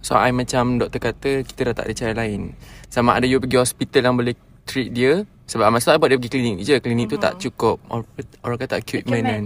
[0.00, 2.54] So I macam doktor kata kita dah tak ada cara lain.
[2.88, 4.32] Sama ada you pergi hospital yang boleh
[4.64, 5.26] treat dia.
[5.44, 6.78] Sebab masa I buat dia pergi klinik je.
[6.80, 7.82] Klinik tu tak cukup.
[7.90, 8.06] Orang,
[8.46, 9.44] orang kata equipment kan.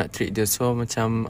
[0.00, 0.48] Nak treat dia.
[0.48, 1.28] So macam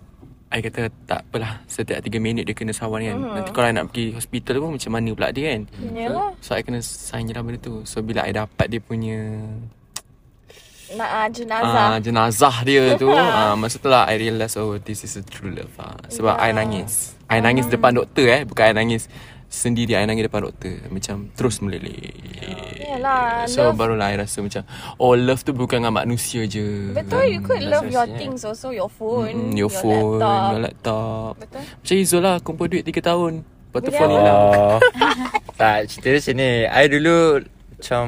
[0.53, 1.65] I kata tak apalah.
[1.65, 3.17] Setiap 3 minit dia kena sawan kan.
[3.17, 5.63] Nanti kalau I nak pergi hospital pun macam mana pula dia kan.
[5.97, 6.31] Yalah.
[6.45, 7.81] So I kena sign je lah benda tu.
[7.89, 9.41] So bila I dapat dia punya
[10.93, 11.89] Nak uh, jenazah.
[11.89, 15.49] Ah, jenazah dia tu ah, Masa tu lah I realise Oh this is a true
[15.49, 15.97] love ah.
[16.13, 19.09] Sebab I nangis I nangis depan doktor eh Bukan I nangis
[19.53, 22.09] Sendiri I nangis depan doktor Macam terus meleleh
[22.89, 24.65] Yalah, So love- barulah I rasa macam
[24.97, 28.73] Oh love tu bukan dengan manusia je Betul, you could love your things also.
[28.73, 30.49] Your phone, Mm, your, phone, laptop.
[30.49, 31.33] your laptop.
[31.39, 31.61] Betul.
[31.69, 33.33] Macam Izzul lah, kumpul duit 3 tahun.
[33.45, 34.41] Lepas tu fall in love.
[34.53, 34.79] Oh.
[35.61, 36.51] tak, cerita dia macam ni.
[36.65, 37.17] I dulu
[37.73, 38.05] macam...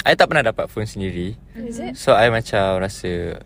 [0.00, 1.34] I tak pernah dapat phone sendiri.
[1.54, 1.94] Is it?
[1.94, 3.38] So, I macam rasa...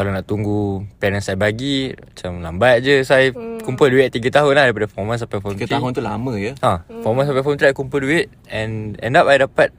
[0.00, 3.04] Kalau nak tunggu parents saya bagi, macam lambat je.
[3.04, 3.60] I Hmm.
[3.60, 5.68] kumpul duit 3 tahun lah daripada form 1 sampai form 3.
[5.68, 6.56] 3 tahun tu lama ya.
[6.64, 9.76] Ha, form 1 sampai form 3 I kumpul duit and end up I dapat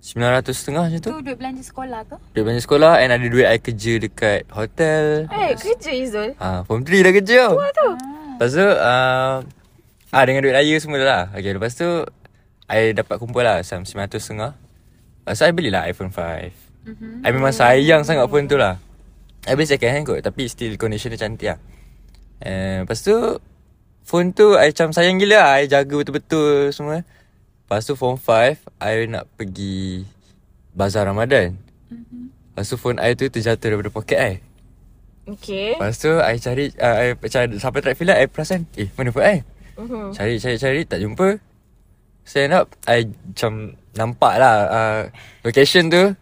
[0.00, 1.10] 900 setengah macam tu.
[1.12, 2.16] Tu duit belanja sekolah ke?
[2.32, 5.28] Duit belanja sekolah and ada duit I kerja dekat hotel.
[5.28, 6.32] Eh, kerja Izul.
[6.40, 7.60] Ha, form 3 dah kerja tau.
[7.60, 7.88] tu.
[8.40, 9.36] Lepas tu uh,
[10.08, 11.22] ah dengan duit raya semua lah.
[11.36, 12.08] Okay, lepas tu
[12.72, 14.56] I dapat kumpul lah Sam 900 setengah.
[15.28, 16.16] Lepas tu I belilah iPhone 5.
[16.88, 17.20] Mm-hmm.
[17.20, 18.80] I memang sayang sangat phone tu lah.
[19.46, 21.58] I beli second hand kot tapi still condition dia cantik lah.
[22.42, 23.14] And lepas tu
[24.02, 25.50] phone tu I macam sayang gila lah.
[25.62, 27.06] I jaga betul-betul semua.
[27.68, 30.08] Lepas tu form 5 I nak pergi
[30.72, 31.54] bazar Ramadan.
[31.92, 32.22] Mm-hmm.
[32.56, 34.34] Lepas tu phone I tu terjatuh daripada poket I.
[35.28, 35.76] Okay.
[35.76, 39.28] Lepas tu I cari uh, I macam sampai track field I perasan Eh mana phone
[39.28, 39.38] I
[39.78, 40.10] Mhm.
[40.10, 41.38] Cari cari cari tak jumpa
[42.26, 45.00] So end up I macam Nampak lah uh,
[45.46, 46.18] Location tu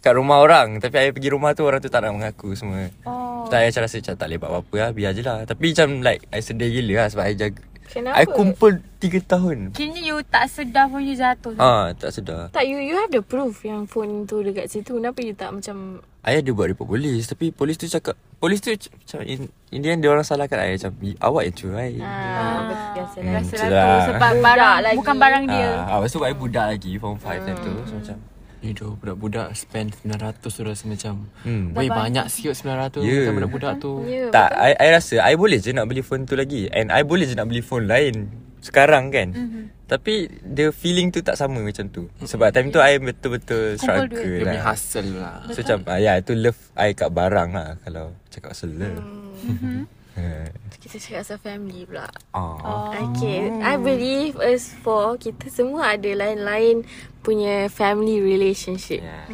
[0.00, 3.44] Kat rumah orang Tapi I pergi rumah tu Orang tu tak nak mengaku semua oh.
[3.46, 5.88] Tak I macam rasa macam Tak boleh buat apa-apa lah Biar je lah Tapi macam
[6.00, 8.14] like I sedih gila lah Sebab I jaga Kenapa?
[8.14, 11.58] I kumpul 3 tahun Kini you tak sedar pun you jatuh.
[11.58, 14.94] Ah, Tak sedar Tak, you you have the proof yang phone tu dekat situ.
[14.94, 15.98] Kenapa you tak macam...
[16.22, 19.90] I ada buat report polis Tapi polis tu cakap Polis tu macam in, in the
[19.90, 23.32] end dia orang salahkan I Macam Awak yang curi Ah, betul biasa lah.
[23.34, 24.00] Rasa Hmm, lah tu itulah.
[24.06, 24.96] sebab Budak barang lagi.
[24.96, 25.68] bukan barang dia.
[25.82, 28.16] Ah, lepas tu I budak lagi Form 5 time tu So macam
[28.60, 31.72] Ni tu budak-budak spend 900 tu rasa macam Hmm.
[31.72, 33.08] Weh banyak siut 900 Ya.
[33.24, 33.32] yeah.
[33.32, 36.68] budak-budak tu Ya, Tak, I, I rasa I boleh je nak beli phone tu lagi
[36.68, 38.28] And I boleh je nak beli phone lain
[38.60, 39.64] Sekarang kan mm-hmm.
[39.86, 44.28] Tapi The feeling tu tak sama macam tu Sebab time tu I betul-betul struggle duit.
[44.36, 47.80] Dia punya lah hustle lah So macam ah, Ya itu love I kat barang lah
[47.80, 49.00] Kalau cakap pasal love
[49.40, 49.88] Hmm.
[50.20, 50.46] Eh,
[50.78, 52.04] Kita cakap pasal family pula.
[52.32, 52.92] ah.
[53.08, 56.84] Okay, I believe us four, kita semua ada lain-lain
[57.20, 59.00] punya family relationship.
[59.00, 59.28] Yeah.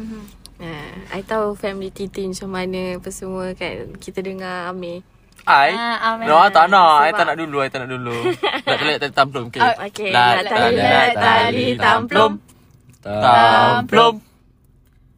[0.57, 3.93] Nah, I tahu family Titi macam mana apa semua kan.
[3.95, 5.03] Kita dengar Amir.
[5.45, 6.27] I Ah, amin.
[6.27, 8.93] No, I tak nak I Sebab- tak nak dulu I tak nak dulu Nak tali
[8.99, 10.75] tali tamplum Okay nak tali
[11.15, 12.31] tali tamplum.
[12.99, 14.13] Tamplum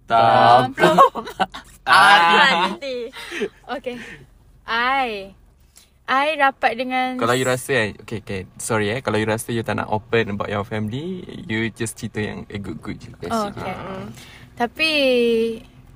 [0.06, 0.96] Tamplum
[1.90, 3.10] Ah, Titi.
[3.66, 3.96] Okay.
[4.70, 5.34] I
[6.10, 9.62] I rapat dengan Kalau you rasa eh Okay okay Sorry eh Kalau you rasa you
[9.62, 13.78] tak nak open About your family You just cerita yang eh, Good-good je Oh, okay.
[14.58, 14.92] Tapi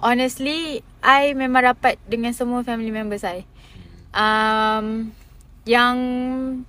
[0.04, 3.44] honestly, I memang rapat dengan semua family members I.
[4.16, 5.12] Um,
[5.64, 5.96] yang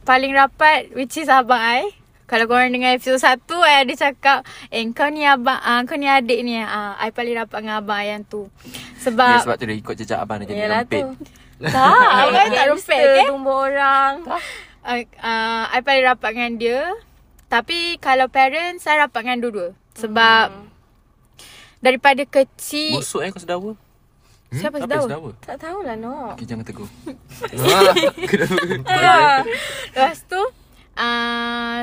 [0.03, 1.91] paling rapat which is abang I.
[2.25, 3.37] Kalau korang dengar episod 1
[3.69, 7.37] I ada cakap Eh kau ni abang uh, Kau ni adik ni uh, I paling
[7.37, 10.49] rapat dengan abang I yang tu Ya Sebab sebab tu dia ikut jejak abang Dia
[10.49, 11.13] jadi Yalah rempit tu.
[11.57, 11.77] Tak,
[12.21, 13.27] Abang tak tak rempet okay?
[13.27, 14.15] Tumbuh orang.
[14.27, 14.41] uh,
[15.17, 16.81] uh, I paling rapat dengan dia
[17.47, 20.67] Tapi kalau parents Saya rapat dengan dua-dua Sebab Hmm.
[21.81, 23.71] Daripada kecil Busuk eh kau sedawa
[24.51, 25.05] Siapa Apa sedawa?
[25.05, 26.33] sedawa Tak tahulah no.
[26.33, 26.89] Okay jangan tegur
[29.91, 30.41] Lepas tu
[30.95, 31.79] uh,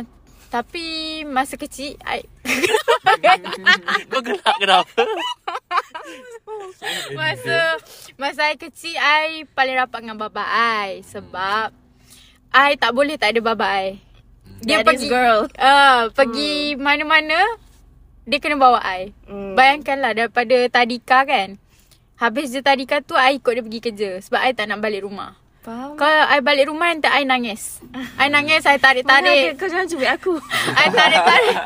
[0.48, 0.86] Tapi
[1.24, 2.26] Masa kecil I,
[4.10, 5.04] Kau gelak kenapa
[7.14, 7.78] Masa
[8.22, 11.74] Masa I kecil I paling rapat dengan bapa I Sebab
[12.54, 13.98] I tak boleh tak ada bapa I.
[14.62, 15.50] Dia Daddy's pergi girl.
[15.58, 17.58] uh, Pergi mana-mana
[18.30, 19.10] Dia kena bawa I.
[19.26, 19.58] Hmm.
[19.58, 21.58] Bayangkanlah daripada tadika kan
[22.22, 25.34] Habis je tadika tu I ikut dia pergi kerja Sebab I tak nak balik rumah.
[25.66, 25.98] Faham?
[25.98, 27.82] Kalau I balik rumah nanti I nangis.
[28.22, 30.38] I nangis I Mana tarik-tarik Kau jangan cubit aku.
[30.86, 31.58] I tarik-tarik.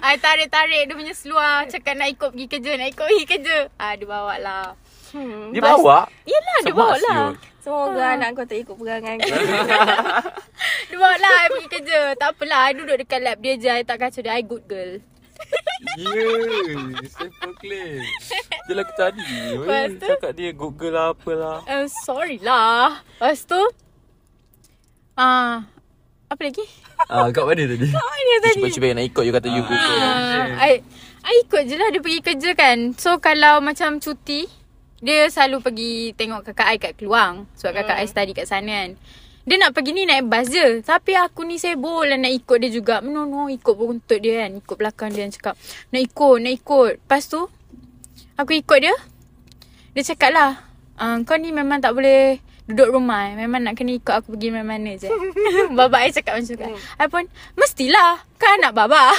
[0.00, 3.58] I tarik-tarik dia punya seluar Cakap nak ikut pergi kerja Nak ikut pergi kerja.
[3.76, 4.72] Ah, Dia bawa lah
[5.10, 5.50] Hmm.
[5.50, 6.06] Dia bawa?
[6.22, 7.24] Yelah dia bawa lah.
[7.60, 9.28] Semoga anak kau tak ikut pegangan kau.
[10.90, 11.98] Dia bawa lah I pergi kerja.
[12.16, 13.68] Tak apalah I duduk dekat lab dia je.
[13.68, 14.32] I tak kacau dia.
[14.32, 15.02] I good girl.
[15.96, 16.22] Ya
[17.08, 18.04] Self proclaim
[18.68, 19.24] Dia lagi tadi
[19.56, 20.06] Lepas tu?
[20.06, 21.64] Cakap dia google lah apalah.
[21.64, 23.00] Uh, Sorry lah.
[23.18, 23.60] Lepas tu?
[25.16, 25.64] Ah,
[26.28, 26.64] Apa lagi?
[27.08, 27.88] Ah, kat mana tadi?
[28.60, 30.84] Cuba-cuba nak ikut You kata you google Ah, I,
[31.24, 32.92] I ikut je lah dia pergi kerja kan.
[32.96, 34.59] So kalau macam cuti
[35.00, 38.90] Dia selalu pergi tengok kakak I kat Keluang Sebab kakak I study kat sana kan
[39.48, 42.68] Dia nak pergi ni naik bas je Tapi aku ni sibuk lah nak ikut dia
[42.68, 45.54] juga No no ikut buntut dia kan Ikut belakang dia dan cakap
[45.88, 47.48] Nak ikut nak ikut Lepas tu
[48.36, 48.94] Aku ikut dia
[49.96, 50.68] Dia cakap lah
[51.00, 54.94] ah, Kau ni memang tak boleh duduk rumah memang nak kena ikut aku pergi mana-mana
[54.94, 55.10] je.
[55.78, 56.70] baba I cakap macam tu kan.
[57.02, 57.26] I pun
[57.58, 59.10] mestilah kan anak baba.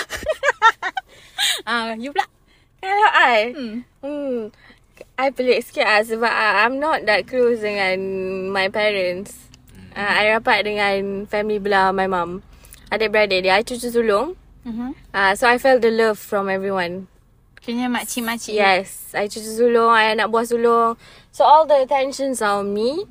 [1.67, 2.23] ah, you pula.
[2.79, 3.75] Kalau I Hmm.
[3.99, 4.55] Hmm
[5.19, 7.97] I pelik sikit lah Sebab I, I'm not that close dengan
[8.49, 9.51] My parents.
[9.91, 12.39] Uh, I rapat dengan Family belah my mum.
[12.91, 14.35] Adik-beradik dia I cucu sulung.
[14.67, 14.93] Mhm.
[15.11, 17.07] uh, So I felt the love from everyone.
[17.61, 18.55] Kena makcik-makcik.
[18.57, 20.95] Yes I cucu sulung I anak buah sulung.
[21.31, 23.05] So all the attentions are on me.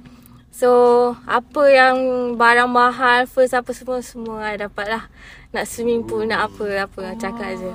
[0.50, 1.96] So Apa yang
[2.34, 5.06] Barang mahal First apa semua Semua I dapat lah
[5.54, 7.70] Nak swimming pool Nak apa Apa Cakap je.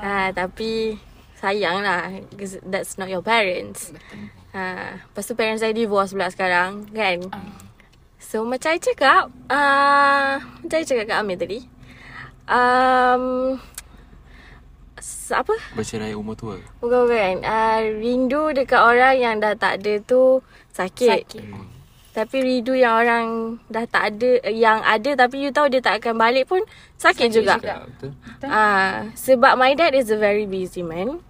[0.00, 0.96] Ha, Tapi
[1.46, 3.94] Sayang lah Because that's not your parents.
[4.50, 7.22] Ha, Lepas tu parents saya divorce pula sekarang Kan?
[8.18, 11.62] So macam I cakap uh, Macam I cakap kat Amir tadi
[12.50, 13.54] um,
[15.30, 15.54] Apa?
[15.78, 16.58] Bercerai umur tua.
[16.82, 20.42] Bukan-bukan uh, Rindu dekat orang yang dah tak ada tu
[20.74, 21.46] Sakit, Sakit.
[22.16, 23.26] Tapi rindu yang orang
[23.68, 26.64] dah tak ada Yang ada tapi you tahu dia tak akan balik pun
[26.96, 28.16] Sakit, juga, Ya, betul.
[28.40, 31.20] Ah, sebab my dad is a very busy man.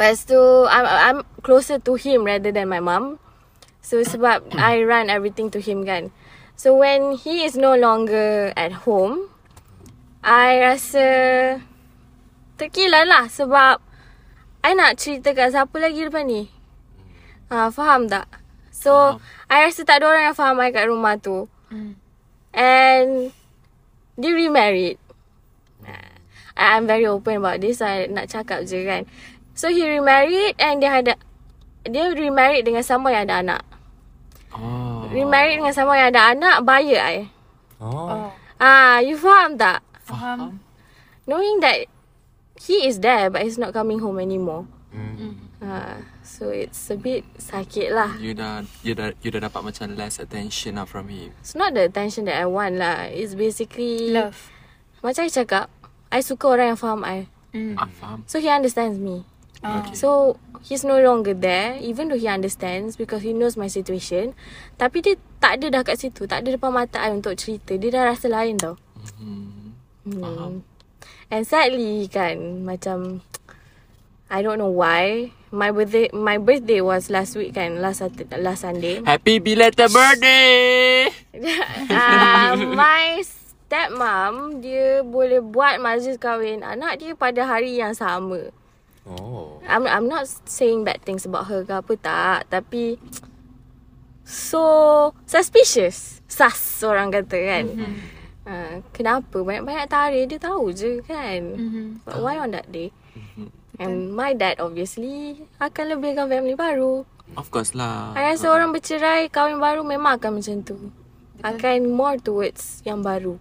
[0.00, 3.20] Lepas tu, I'm, I'm closer to him rather than my mum.
[3.84, 6.08] So, sebab I run everything to him kan.
[6.56, 9.28] So, when he is no longer at home,
[10.24, 11.04] I rasa
[12.56, 13.84] terkilan lah sebab
[14.64, 16.48] I nak cerita kat siapa lagi lepas ni.
[17.52, 18.24] Ah, faham tak?
[18.72, 19.20] So,
[19.52, 21.44] I rasa tak ada orang yang faham I kat rumah tu.
[22.56, 23.36] And
[24.16, 24.96] dia remarried.
[26.56, 27.84] I- I'm very open about this.
[27.84, 29.04] I nak cakap je kan.
[29.54, 31.14] So he remarried and dia ada
[31.84, 33.62] dia remarried dengan sama yang ada anak.
[34.54, 35.06] Oh.
[35.10, 37.18] Remarried dengan sama yang ada anak, bayar I.
[37.80, 38.28] Oh.
[38.60, 39.80] Ah, you faham tak?
[40.04, 40.60] Faham.
[41.24, 41.88] Knowing that
[42.60, 44.68] he is there but he's not coming home anymore.
[44.92, 45.38] Hmm.
[45.60, 48.16] Ah, so it's a bit sakit lah.
[48.16, 51.36] You dah, you dah, you dah dapat macam less attention lah from him.
[51.44, 53.12] It's not the attention that I want lah.
[53.12, 54.50] It's basically Love.
[55.04, 55.68] Macam I cakap,
[56.12, 57.28] I suka orang yang faham I.
[57.54, 57.76] Hmm.
[57.78, 58.24] Ah, faham.
[58.26, 59.24] So he understands me.
[59.60, 59.84] Ah.
[59.92, 64.32] So he's no longer there even though he understands because he knows my situation.
[64.80, 66.24] Tapi dia tak ada dah kat situ.
[66.24, 67.76] Tak ada depan mata I untuk cerita.
[67.76, 68.80] Dia dah rasa lain tau.
[69.20, 69.76] Hmm.
[70.08, 70.64] Hmm.
[71.30, 73.20] And sadly kan macam
[74.30, 78.00] I don't know why my birthday my birthday was last week kan last
[78.38, 79.02] last Sunday.
[79.02, 81.10] Happy belated birthday!
[81.90, 88.54] uh, my stepmom dia boleh buat majlis kahwin anak dia pada hari yang sama.
[89.08, 89.58] Oh.
[89.64, 93.00] I'm I'm not saying bad things about her ke apa tak Tapi
[94.22, 94.62] So
[95.24, 97.94] Suspicious Sus orang kata kan mm-hmm.
[98.44, 102.04] uh, Kenapa Banyak-banyak tarik Dia tahu je kan Mhm.
[102.04, 102.92] But why on that day
[103.80, 107.02] And my dad obviously Akan lebihkan family baru
[107.34, 108.12] Of course lah.
[108.12, 110.76] I rasa orang bercerai Kahwin baru memang akan macam tu
[111.40, 113.34] Akan more towards Yang baru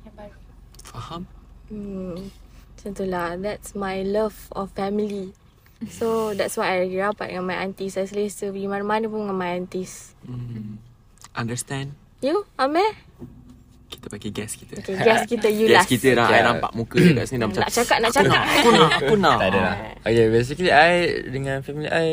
[0.89, 1.29] Faham?
[1.69, 2.33] Hmm,
[2.73, 3.37] macam tu lah.
[3.37, 5.37] That's my love of family.
[5.87, 7.95] So, that's why I rapat dengan my aunties.
[7.95, 10.11] Saya selesa pergi mana-mana pun dengan my aunties.
[10.27, 10.75] Hmm.
[11.31, 11.95] Understand?
[12.19, 12.99] You, Amir?
[13.87, 14.75] Kita bagi guess kita.
[14.83, 15.87] Okay, guess kita you last.
[15.87, 16.27] kita dah.
[16.27, 16.43] I Okay.
[16.45, 17.63] nampak muka dia kat sini dah macam.
[17.63, 18.43] Nak cakap, nak cakap.
[18.43, 19.37] Aku nak, aku nak.
[19.39, 19.75] Tak ada lah.
[20.05, 20.91] Okay, basically I
[21.25, 22.07] dengan family I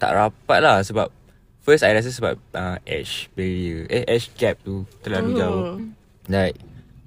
[0.00, 1.12] tak rapat lah sebab
[1.60, 5.62] first I rasa sebab uh, age barrier, eh age gap tu terlalu jauh.
[6.26, 6.56] Like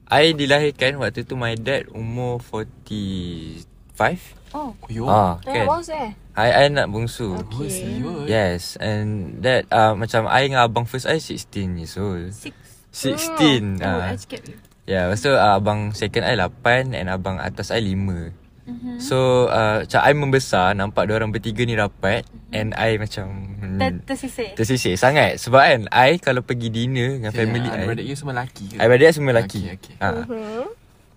[0.05, 3.74] I dilahirkan waktu tu my dad umur 45.
[3.95, 4.35] Oh.
[4.55, 5.03] Oh, yo.
[5.07, 5.65] Ah, Eh, kan.
[5.67, 6.15] bos eh?
[6.35, 7.35] I I nak bungsu.
[7.35, 8.23] Oh, serius?
[8.27, 12.31] Yes, and that uh, macam I dengan abang first I 16 years old.
[12.31, 12.55] Six.
[12.91, 13.83] 16.
[13.83, 14.11] Oh, ah.
[14.11, 14.47] I cakap.
[14.47, 14.55] Ya,
[14.87, 18.31] yeah, lepas tu uh, abang second I 8 and abang atas I 5.
[18.65, 18.97] Mm-hmm.
[18.97, 22.55] So, uh, macam I membesar nampak orang bertiga ni rapat mm-hmm.
[22.55, 23.25] and I macam
[23.61, 24.49] hmm, Ter- tersisih.
[24.57, 25.37] tersisih sangat.
[25.37, 28.75] Sebab kan I kalau pergi dinner dengan Okay, family I, Adik you semua lelaki ke?
[28.79, 29.61] I beradik semua lelaki.
[29.69, 29.95] Okay, okay.
[29.99, 30.09] Ha.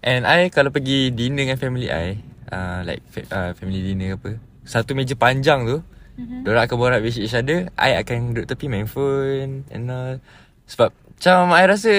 [0.05, 4.37] And I kalau pergi dinner dengan family I, uh, like uh, family dinner apa,
[4.69, 5.81] satu meja panjang tu,
[6.19, 6.43] mm-hmm.
[6.45, 10.19] Diorang akan borak with each other I akan duduk tepi main phone And all
[10.67, 11.93] Sebab Macam I rasa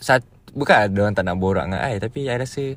[0.00, 0.24] sat,
[0.56, 2.74] Bukan Diorang tak nak borak dengan I Tapi I rasa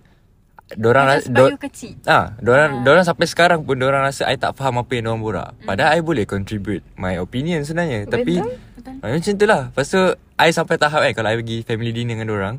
[0.71, 1.99] Diorang rasa sebab you kecil.
[2.07, 5.49] Ah, diorang, diorang sampai sekarang pun diorang rasa I tak faham apa yang diorang borak.
[5.67, 8.07] Padahal I boleh contribute my opinion sebenarnya.
[8.07, 9.03] Tapi Betul.
[9.03, 9.61] Ah, macam tu lah.
[9.67, 9.99] Lepas tu
[10.39, 12.55] I sampai tahap kan kalau I pergi family dinner dengan diorang,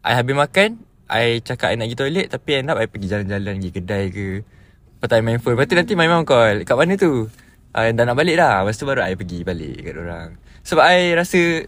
[0.00, 3.54] I habis makan, I cakap I nak pergi toilet tapi end up I pergi jalan-jalan
[3.62, 4.28] pergi kedai ke.
[4.42, 5.54] Lepas tu I main phone.
[5.54, 7.30] Lepas tu nanti my mum call, kat mana tu?
[7.76, 8.64] Uh, dah nak balik dah.
[8.64, 10.30] Lepas tu baru I pergi balik kat diorang.
[10.66, 11.62] Sebab I rasa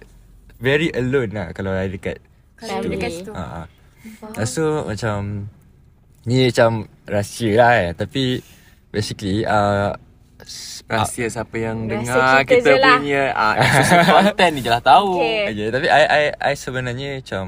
[0.58, 2.18] very alone lah kalau I dekat
[2.58, 2.98] Kalau Family.
[2.98, 3.30] dekat situ.
[3.30, 3.42] Ha.
[3.42, 3.64] Uh,
[4.34, 5.18] Lepas tu macam
[6.26, 6.70] Ni macam
[7.06, 8.42] rahsia lah eh Tapi
[8.90, 9.94] Basically uh,
[10.88, 12.96] Rahsia siapa yang Rahsia dengar kita kita, lah.
[12.96, 15.10] punya ah, eksklusif content ni je lah tahu.
[15.20, 15.44] Okay.
[15.52, 17.44] Okay, tapi I, I, I sebenarnya macam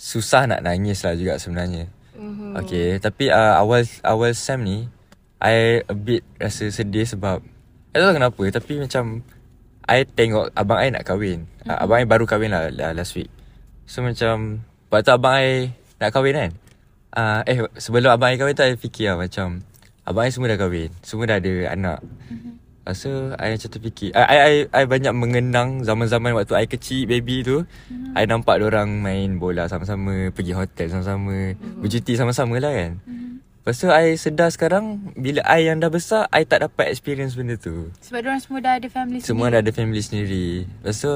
[0.00, 1.92] susah nak nangis lah juga sebenarnya.
[2.16, 2.56] Mm-hmm.
[2.64, 4.88] Okay, tapi uh, awal awal Sam ni,
[5.36, 7.44] I a bit rasa sedih sebab
[7.92, 9.20] I tak tahu kenapa tapi macam
[9.84, 11.44] I tengok abang I nak kahwin.
[11.44, 11.68] Mm-hmm.
[11.68, 13.28] Uh, abang I baru kahwin lah uh, last week.
[13.84, 16.52] So macam waktu abang I nak kahwin kan.
[17.10, 19.60] Uh, eh sebelum abang I kahwin tu I fikir lah macam
[20.08, 20.96] abang I semua dah kahwin.
[21.04, 22.00] Semua dah ada anak.
[22.32, 22.52] Mm-hmm.
[22.88, 27.44] So I macam terfikir I, I, I, I banyak mengenang zaman-zaman waktu I kecil baby
[27.44, 28.16] tu mm-hmm.
[28.16, 31.84] I nampak orang main bola sama-sama Pergi hotel sama-sama mm-hmm.
[31.84, 33.32] Bercuti sama-sama lah kan mm-hmm.
[33.60, 37.60] Lepas tu I sedar sekarang Bila I yang dah besar I tak dapat experience benda
[37.60, 39.52] tu Sebab orang semua dah ada family Semua sendiri.
[39.52, 40.46] dah ada family sendiri
[40.80, 41.14] Lepas tu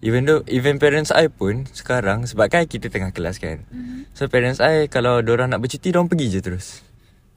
[0.00, 4.16] Even though Even parents I pun Sekarang Sebab kan kita tengah kelas kan mm-hmm.
[4.16, 6.80] So parents I Kalau orang nak bercuti Diorang pergi je terus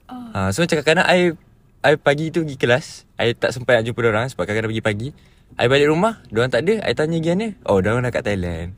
[0.08, 0.32] oh.
[0.32, 1.36] uh, So macam kadang-kadang I
[1.84, 2.86] I pagi tu pergi kelas
[3.18, 5.08] I tak sempat nak jumpa orang Sebab kadang-kadang pergi pagi
[5.54, 8.74] I balik rumah Diorang tak ada I tanya pergi mana Oh diorang dah kat Thailand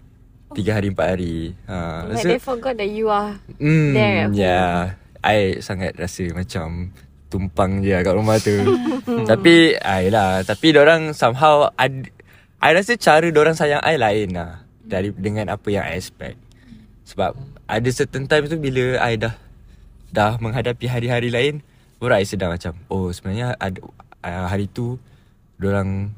[0.52, 5.00] Tiga hari empat hari ha, But they forgot that you are Hmm, there at yeah.
[5.20, 6.96] I sangat rasa macam
[7.30, 8.56] tumpang je lah kat rumah tu.
[9.30, 10.42] tapi, ay lah.
[10.42, 12.08] Tapi orang somehow, ad,
[12.60, 14.64] I rasa cara orang sayang I lain lah.
[14.80, 16.40] Dari dengan apa yang I expect.
[17.06, 17.36] Sebab
[17.70, 19.36] ada certain time tu bila I dah
[20.10, 21.62] dah menghadapi hari-hari lain,
[22.08, 23.78] I sedar macam, oh sebenarnya ada,
[24.24, 24.96] uh, hari tu
[25.60, 26.16] orang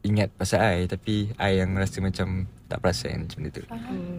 [0.00, 3.62] ingat pasal I tapi I yang rasa macam tak perasan macam tu.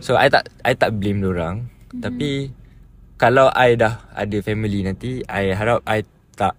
[0.04, 2.02] So I tak I tak blame orang mm-hmm.
[2.04, 2.54] tapi
[3.17, 6.06] kalau I dah ada family nanti I harap I
[6.38, 6.58] tak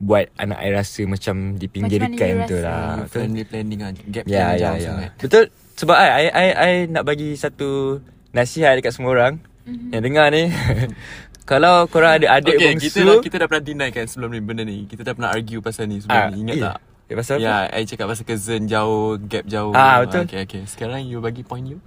[0.00, 2.68] buat anak I rasa macam dipinggirkan Macam tu rasa?
[2.68, 2.88] lah.
[3.04, 3.20] Betul.
[3.26, 4.80] Family planning lah Gap ya jauh ya.
[4.80, 5.44] sangat Betul
[5.78, 8.00] sebab I, I I I nak bagi satu
[8.32, 9.34] nasihat dekat semua orang
[9.68, 9.90] mm-hmm.
[9.92, 10.48] yang dengar ni.
[11.48, 14.40] kalau korang ada adik okay, bongsu kita dah, kita dah pernah deny kan sebelum ni
[14.44, 16.76] benda ni Kita dah pernah argue pasal ni sebelum Ah, ni Ingat eh, tak?
[17.08, 17.44] eh, pasal apa?
[17.48, 20.28] Ya, I cakap pasal cousin jauh, gap jauh Ah, betul.
[20.28, 21.80] Okay, okay Sekarang you bagi point you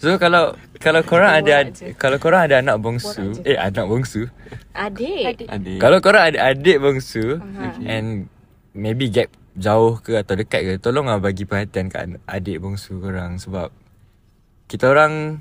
[0.00, 4.28] So kalau kalau korang ada kalau korang ada anak bongsu, eh anak bongsu.
[4.76, 5.48] Adik.
[5.48, 7.80] Adik Kalau korang ada adik bongsu Aha.
[7.80, 8.28] and
[8.76, 13.72] maybe gap jauh ke atau dekat ke, tolonglah bagi perhatian kat adik bongsu korang sebab
[14.68, 15.40] kita orang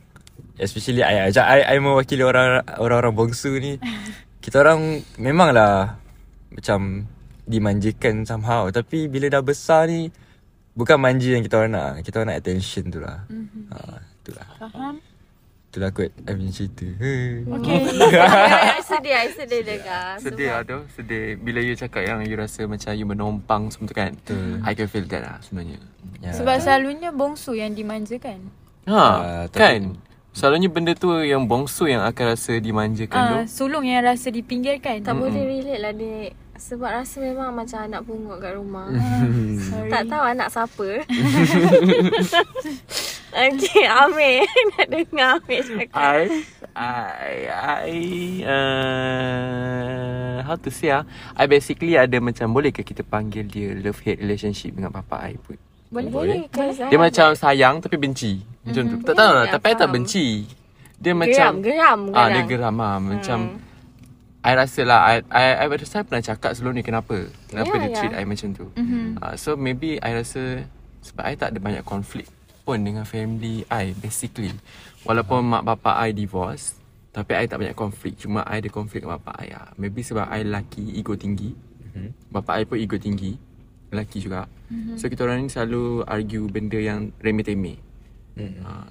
[0.56, 3.80] especially I ajak I, I mewakili orang orang-orang bongsu ni.
[4.44, 5.98] Kita orang memanglah
[6.54, 7.10] macam
[7.46, 10.10] dimanjakan somehow tapi bila dah besar ni
[10.78, 11.92] bukan manja yang kita orang nak.
[12.06, 13.26] Kita orang nak attention tu lah.
[13.26, 13.64] Mm-hmm.
[13.74, 13.78] Ha,
[14.22, 14.48] tu lah.
[14.62, 14.96] Faham?
[15.74, 16.88] Itulah kot I punya cerita.
[17.60, 17.80] Okay.
[18.16, 20.16] I sedih, I sedih dengar.
[20.24, 23.96] Sedih lah tu Sedih Bila you cakap yang you rasa macam you menumpang semua tu
[23.98, 24.64] kan Betul.
[24.64, 25.84] I can feel that lah sebenarnya
[26.24, 26.32] Ya.
[26.32, 28.40] Sebab selalunya bongsu yang dimanjakan.
[28.88, 29.82] Ha, tapi- kan
[30.36, 35.00] Selalunya benda tu yang bongsu yang akan rasa dimanjakan Ah, tu sulung yang rasa dipinggirkan.
[35.00, 36.32] Tak boleh relate lah dek.
[36.56, 38.88] Sebab rasa memang macam anak pungut kat rumah.
[39.60, 39.92] Sorry.
[39.92, 40.88] tak tahu anak siapa.
[43.48, 44.44] okay, Amir.
[44.76, 45.96] Nak dengar Amir cakap.
[45.96, 46.24] I
[46.72, 47.92] I I
[48.48, 54.00] uh, how to say ah I basically ada macam boleh ke kita panggil dia love
[54.04, 56.10] hate relationship dengan papa I pun Boleh.
[56.10, 56.40] Boleh.
[56.82, 56.98] dia?
[56.98, 58.42] Macam sayang tapi benci.
[58.62, 58.96] Macam tu.
[59.04, 60.28] Tak tahu lah tapi I tak benci.
[60.96, 62.76] Dia Geram, macam geram ah dia geram.
[62.80, 62.98] ah.
[62.98, 63.64] Macam Hmm.
[64.42, 67.18] I rasa lah I I, I rasa saya pernah cakap sebelum ni kenapa?
[67.48, 67.96] Kenapa Ya, dia ya.
[67.96, 68.66] treat I macam tu?
[68.72, 69.18] Mhm.
[69.18, 70.66] uh, so maybe I rasa
[71.02, 72.26] sebab I tak ada banyak konflik
[72.62, 74.54] pun dengan family I basically.
[75.02, 76.78] Walaupun mak bapa I divorce
[77.10, 79.70] tapi I tak banyak konflik cuma I ada konflik dengan bapa I lah.
[79.76, 81.54] maybe sebab I lelaki ego tinggi.
[82.28, 83.38] Bapa I pun ego tinggi
[83.96, 84.52] lelaki juga.
[85.00, 87.80] So kita orang ni selalu argue benda yang remeh-temeh.
[88.36, 88.90] Uh,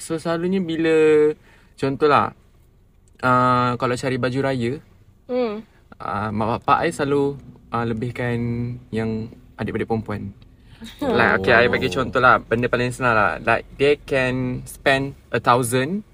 [0.00, 0.96] so selalunya bila
[1.76, 2.32] contohlah
[3.20, 4.72] uh, kalau cari baju raya
[5.26, 5.66] Hmm.
[5.98, 7.34] uh, mak bapak I selalu
[7.74, 8.38] uh, lebihkan
[8.94, 9.26] yang
[9.58, 10.30] adik-adik perempuan.
[11.02, 13.32] like okay, I bagi contoh lah Benda paling senang lah.
[13.42, 16.06] Like they can spend a thousand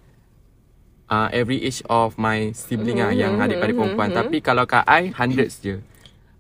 [1.12, 4.08] uh, Every each of my sibling lah Yang adik-adik perempuan.
[4.16, 5.76] Tapi kalau kat I Hundreds je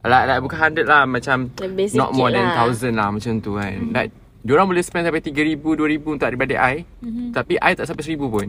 [0.02, 2.54] Like, like bukan hundred lah Macam Lebih Not more than lah.
[2.58, 4.10] thousand lah Macam tu kan Like
[4.42, 6.82] Diorang boleh spend sampai 3,000, 2,000 untuk adik-adik I
[7.30, 8.46] Tapi I tak sampai 1,000 pun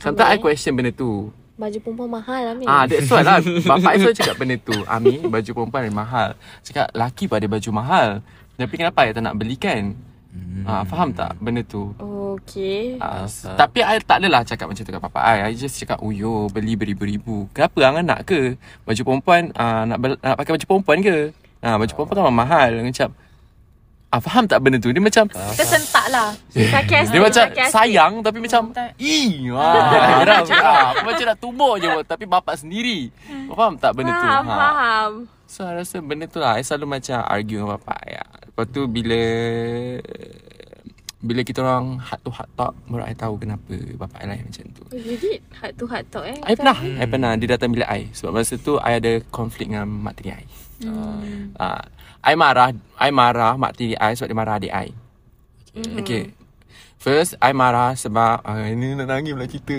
[0.00, 0.42] Sometimes I Habis?
[0.42, 2.66] question benda tu Baju perempuan mahal Amir.
[2.66, 3.38] Ah, that's why lah.
[3.70, 4.74] Bapak I selalu cakap benda tu.
[4.90, 6.34] Ami, baju perempuan mahal.
[6.66, 8.08] Cakap, laki pun ada baju mahal.
[8.58, 9.94] Tapi kenapa I tak nak belikan?
[10.64, 11.92] Ah, faham tak benda tu?
[12.34, 12.96] Okay.
[12.96, 15.36] Ah, tapi I tak adalah cakap macam tu kat papa I.
[15.46, 17.46] I just cakap, uyo, beli beribu-ribu.
[17.52, 18.56] Kenapa hang nak ke?
[18.82, 21.16] Baju perempuan, ah, nak, bel- nak pakai baju perempuan ke?
[21.60, 22.70] Ah, baju perempuan kan mahal.
[22.80, 23.08] Macam,
[24.08, 24.88] ah, faham tak benda tu?
[24.88, 26.32] Dia macam, Kita sentak lah.
[26.50, 28.62] Sarcastic, dia macam sayang tapi macam.
[28.96, 33.10] Ih wah, Geram ah, Macam nak tumbuk je Tapi bapak sendiri
[33.46, 34.56] Kau faham tak benda tu Faham, Ha.
[34.56, 35.10] faham.
[35.44, 38.18] So I rasa benda tu lah I selalu macam argue dengan bapak I
[38.54, 39.18] Lepas tu bila
[41.18, 44.64] Bila kita orang heart to heart talk Baru I tahu kenapa bapak I lain macam
[44.78, 44.82] tu.
[44.94, 46.38] Oh, did heart to heart talk eh?
[46.46, 47.34] I pernah I pernah.
[47.34, 48.14] Dia datang bilik I.
[48.14, 50.46] Sebab masa tu I ada konflik dengan mak tiri I.
[50.86, 51.50] Hmm.
[51.58, 51.82] uh,
[52.22, 54.88] I marah I marah mak tiri I Sebab dia marah adik I.
[55.74, 55.98] Hmm.
[55.98, 56.30] Okay.
[57.02, 59.78] First I marah sebab uh, Ini nak nangis pula cerita.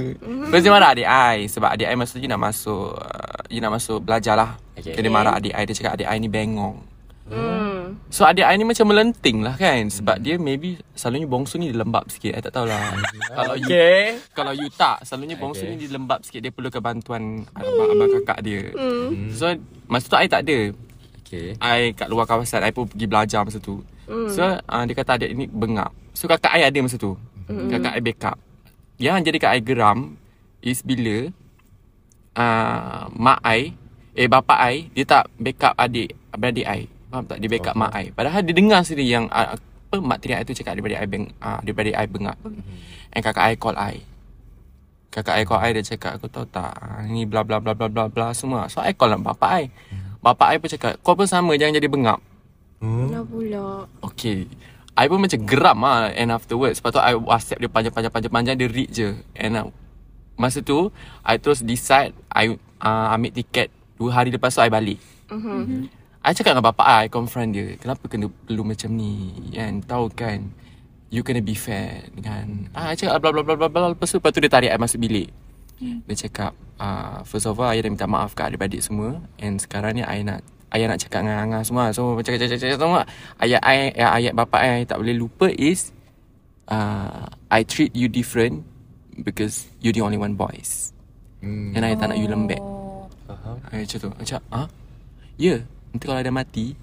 [0.52, 3.60] First dia marah adik I Sebab adik I masa tu dia nak masuk uh, Dia
[3.64, 4.60] nak masuk belajar lah.
[4.76, 4.92] Okay.
[4.92, 5.00] okay.
[5.00, 6.95] Dia marah adik I Dia cakap adik I ni bengong
[7.26, 7.98] Hmm.
[8.14, 11.82] So adik I ni macam melenting lah kan Sebab dia maybe Selalunya bongsu ni dia
[11.82, 12.78] lembab sikit I tak tahulah
[13.34, 14.02] Kalau you Okay.
[14.38, 15.74] Kalau you tak Selalunya bongsu Okay.
[15.74, 19.34] ni dia lembab sikit Dia perlukan bantuan Abang, abang kakak dia Hmm.
[19.34, 19.50] So
[19.90, 20.70] Masa tu I tak ada
[21.26, 21.58] Okay.
[21.58, 24.30] I kat luar kawasan I pun pergi belajar masa tu Hmm.
[24.30, 27.18] So uh, dia kata adik ni bengap So kakak I ada masa tu
[27.50, 27.74] Hmm.
[27.74, 28.38] Kakak I backup
[29.02, 30.14] Yang jadi kat I geram
[30.62, 31.34] Is bila
[32.38, 33.74] uh, Mak I
[34.14, 37.40] Eh bapa I Dia tak backup adik Beradik I Faham tak?
[37.40, 38.12] Dia backup mak I.
[38.12, 41.32] Padahal dia dengar sendiri yang uh, Apa mak tiri I tu cakap Daripada I, beng,
[41.40, 42.36] uh, daripada I bengap
[43.16, 44.04] And kakak I call I.
[45.16, 47.88] Kakak I call I Dia cakap Aku tahu tak ah, Ni bla bla bla bla
[47.88, 48.68] bla bla Semua.
[48.68, 49.72] So I call bapa I.
[50.20, 52.20] Bapa I pun cakap Kau pun sama Jangan jadi bengap
[52.84, 53.88] Kenapa pula.
[54.12, 54.52] Okay.
[55.00, 56.84] I pun macam geram lah And afterwards.
[56.84, 59.16] Lepas tu I whatsapp dia panjang-panjang-panjang Dia read je.
[59.40, 59.72] And uh,
[60.36, 60.92] Masa tu
[61.24, 65.00] I terus decide I uh, ambil tiket Dua hari lepas tu I balik.
[65.32, 65.88] Mhm.
[66.26, 69.30] I cakap dengan bapak I I confront dia Kenapa kena perlu macam ni?
[69.54, 70.50] Kan Tahu kan
[71.14, 74.18] You kena be fair Kan ah, I cakap bla bla bla bla bla Lepas tu,
[74.18, 75.30] lepas tu dia tarik I masuk bilik.
[75.78, 80.02] Dia cakap uh, First of all Ayah dah minta maaf kat adik-adik semua And sekarang
[80.02, 80.40] ni Ayah nak
[80.74, 81.94] Ayah nak cakap dengan Angah semua.
[81.94, 83.02] So macam cakap cakap semua.
[83.38, 85.94] Ayat I Ayat, ayat bapak I Tak boleh lupa is
[86.74, 88.66] uh, I treat you different
[89.22, 90.90] Because You the only one boys.
[91.46, 91.78] Hmm.
[91.78, 92.60] And I tak nak you lembek.
[93.30, 93.62] Faham.
[93.70, 94.10] I macam tu.
[94.10, 94.68] Macam ah,
[95.38, 95.62] Ya
[95.96, 96.76] Nanti kalau I dah mati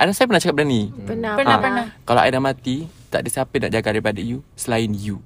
[0.00, 0.82] rasa I pernah cakap benda ni?
[1.04, 1.86] Pernah Pernah, Ah, pernah.
[2.08, 2.76] Kalau I dah mati
[3.12, 5.20] Tak ada siapa nak jaga daripada you Selain you.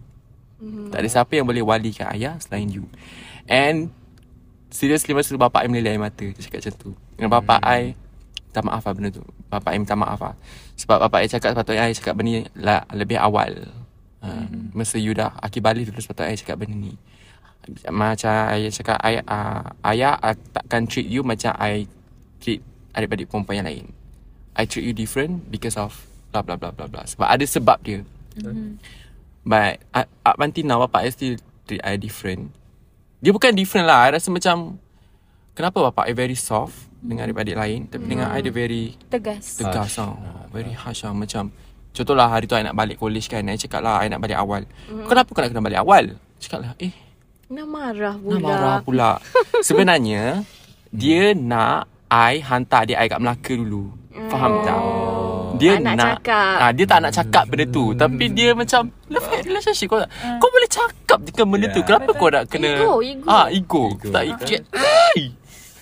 [0.59, 0.91] Mhm.
[0.91, 2.91] Tak ada siapa yang boleh walikan ayah Selain you.
[3.47, 3.95] And
[4.75, 6.91] Seriously masa tu bapak I meleleh air mata Dia cakap macam tu.
[7.15, 7.95] Dengan bapak I
[8.51, 9.23] Minta maaf lah benda tu.
[9.47, 10.35] Bapak I minta maaf lah.
[10.75, 13.71] Sebab bapak I cakap Sepatutnya I cakap benda ni lah, Lebih awal.
[14.19, 16.99] Uh, Masa you dah Aki balik dulu Sepatutnya I cakap benda ni.
[17.87, 21.87] Macam I cakap I, uh, Ayah I takkan treat you Macam I
[22.43, 23.87] Treat adik-adik perempuan yang lain.
[24.55, 25.99] I treat you different Because of
[26.31, 28.07] Blah blah blah blah blah Sebab ada sebab dia.
[29.45, 31.35] But up, up until now Bapak I still
[31.67, 32.55] treat I different.
[33.19, 34.07] Dia bukan different lah.
[34.09, 34.79] I rasa macam
[35.55, 37.81] Kenapa bapak I very soft Dengan adik-adik lain?
[37.87, 39.59] Tapi dengan I dia very Tegas.
[39.59, 40.19] Tegas tau
[40.51, 41.51] Very harsh lah Macam
[41.95, 44.67] Contohlah hari tu I nak balik college kan I cakap lah I nak balik awal.
[45.07, 46.05] Kenapa kau nak kena balik awal?
[46.43, 46.91] Cakap lah Eh
[47.55, 48.35] Nak marah pula.
[48.35, 49.11] nak marah pula.
[49.67, 50.43] Sebenarnya
[50.91, 53.91] Dia nak I hantar adik I kat Melaka dulu
[54.29, 54.79] Faham tak
[55.55, 56.57] dia Tak nak cakap.
[56.59, 60.11] ah, Dia tak nak cakap benda tu Tapi dia macam Love hate relationship Kau, tak,
[60.37, 63.23] kau boleh cakap Dengan benda tu Kenapa kau nak kena Ego, ego.
[63.25, 64.11] ah, Ego, Ego.
[64.11, 64.45] Tak ego
[64.75, 65.31] Ai!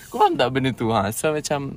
[0.06, 1.08] Kau faham tak benda tu ha?
[1.08, 1.72] So macam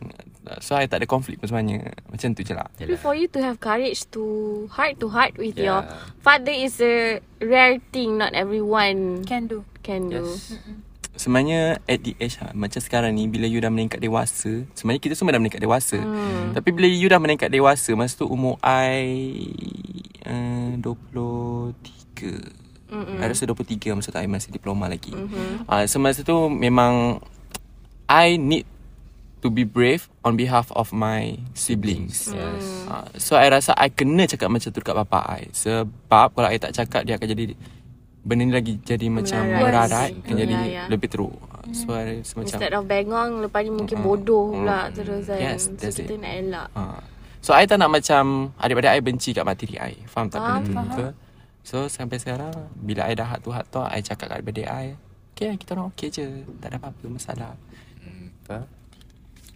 [0.59, 3.39] So I tak ada konflik pun sebenarnya Macam tu je lah Tapi for you to
[3.39, 4.23] have courage to
[4.69, 5.65] heart to heart with Yeah.
[5.65, 5.81] your
[6.19, 8.19] father is a rare thing.
[8.19, 9.63] Not everyone Can do.
[9.81, 10.21] can do.
[10.27, 10.59] Yes.
[11.15, 15.15] Sebenarnya at the age ha, Macam sekarang ni Bila you dah meningkat dewasa Sebenarnya kita
[15.15, 15.97] semua dah meningkat dewasa.
[15.97, 16.51] Hmm.
[16.51, 19.47] Tapi bila you dah meningkat dewasa Masa tu umur I
[20.27, 25.11] uh, 23 mm I rasa 23 Masa tu I masih diploma lagi.
[25.11, 25.67] Mm-hmm.
[25.67, 27.23] uh, So masa tu memang
[28.05, 28.69] I need
[29.43, 32.33] To be brave On behalf of my siblings.
[32.33, 32.65] Yes.
[32.89, 35.41] Uh, so I rasa I kena cakap macam tu dekat bapak I.
[35.53, 37.43] Sebab kalau I tak cakap Dia akan jadi
[38.25, 40.83] Benda ni lagi jadi macam merarat Akan Ya, jadi ya.
[40.89, 41.37] lebih teruk
[41.69, 44.07] So I rasa macam Instead of bengong, lepas ni mungkin Mm-mm.
[44.07, 44.93] bodoh pula Mm.
[44.93, 45.37] terus kan.
[45.39, 46.19] Yes, so that's kita it.
[46.19, 46.67] nak elak.
[46.73, 47.01] uh,
[47.39, 48.23] So I tak nak macam
[48.57, 50.87] Adik-adik I benci kat mak tiri I Faham tak Faham, benda tu faham.
[50.89, 51.11] Betul?
[51.61, 54.87] So sampai sekarang Bila I dah heart talk I cakap kat adik-adik I
[55.31, 56.25] Okay kita orang okay je
[56.57, 57.53] Tak ada apa-apa masalah
[58.43, 58.65] Faham?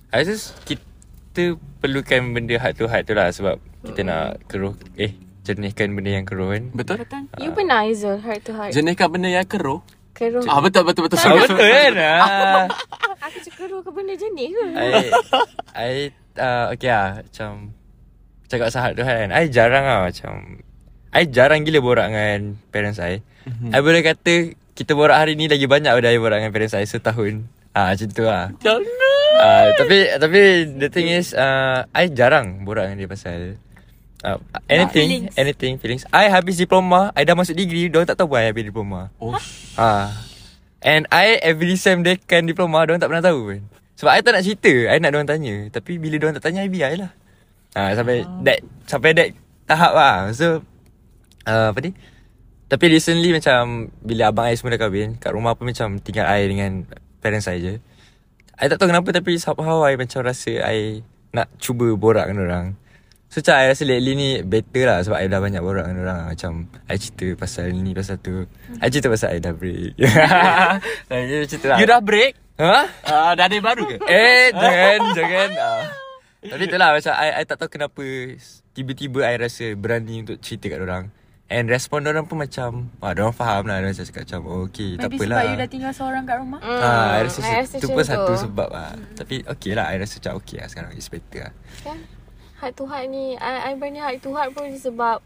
[0.10, 1.44] I rasa kita
[1.80, 5.14] perlukan benda heart to heart tu lah sebab kita nak keruh eh
[5.50, 6.64] jernihkan benda yang keruh kan.
[6.70, 7.02] Betul?
[7.42, 8.72] You pernah Aizul heart to heart?
[8.72, 9.82] Jernihkan benda yang keruh
[10.20, 10.44] Keruh.
[10.52, 11.94] Ah betul betul betul Ah, betul kan?
[11.96, 12.66] Ah.
[13.30, 14.66] Aku cakap keruh ke benda jenis ke?
[14.76, 14.92] I
[15.72, 15.92] I
[16.36, 17.72] uh, okay lah macam
[18.52, 19.32] cakap pasal heart to heart kan.
[19.32, 20.60] I jarang lah macam
[21.16, 23.24] I jarang gila borak dengan parents I.
[23.72, 26.84] I boleh kata kita borak hari ni lagi banyak daripada I borak dengan parents I
[26.84, 27.48] setahun.
[27.72, 28.52] Ah macam tu lah.
[28.60, 28.84] Jangan
[29.40, 30.42] Uh, tapi tapi
[30.84, 33.56] the thing is uh, I jarang borak dengan dia pasal
[34.24, 35.36] uh, anything feelings.
[35.38, 36.04] anything feelings.
[36.12, 39.14] I habis diploma, I dah masuk degree, dia tak tahu pun I habis diploma.
[39.22, 39.36] Oh
[39.80, 40.12] Ah.
[40.80, 43.60] And I every sem dia kan diploma, dia tak pernah tahu pun.
[44.00, 44.72] Sebab I tak nak cerita.
[44.72, 45.68] I nak diorang tanya.
[45.76, 47.12] Tapi bila diorang tak tanya I biar lah.
[47.76, 49.36] Ha, Sampai that Sampai that
[49.68, 50.32] tahap lah.
[50.32, 50.64] So
[51.44, 51.92] uh, Apa ni?
[52.72, 56.50] Tapi recently macam Bila abang I semua dah kahwin Kat rumah pun macam Tinggal I
[56.50, 56.90] dengan
[57.22, 57.74] Parents I je.
[58.58, 61.06] I tak tahu kenapa Tapi somehow I macam rasa I
[61.36, 62.68] Nak cuba borak dengan orang
[63.30, 66.22] So macam I rasa lately ni Better lah Sebab I dah banyak borak dengan orang
[66.34, 66.52] Macam
[66.90, 69.94] I cerita pasal ni Pasal tu I cerita pasal I dah break
[71.14, 72.34] I cerita lah You dah break?
[72.58, 72.80] Ha?
[73.06, 73.98] Uh, dah ada yang baru ke?
[74.04, 75.82] Eh jangan Jangan ah.
[76.42, 78.04] Tapi itulah macam I, I tak tahu kenapa
[78.72, 81.14] Tiba-tiba I rasa Berani untuk cerita kat orang
[81.50, 85.06] And respon orang pun macam ah, Diorang faham lah Diorang cakap macam oh, Okay tak
[85.08, 86.60] Maybe apalah sebab you dah tinggal seorang kat rumah.
[86.60, 88.42] Mm, Ah, I rasa, I rasa tu pun satu tu.
[88.44, 91.98] sebab lah Tapi okay lah I rasa macam okay lah sekarang It's better lah Kan?
[92.60, 95.24] Heart to heart ni I, I berani heart to heart pun sebab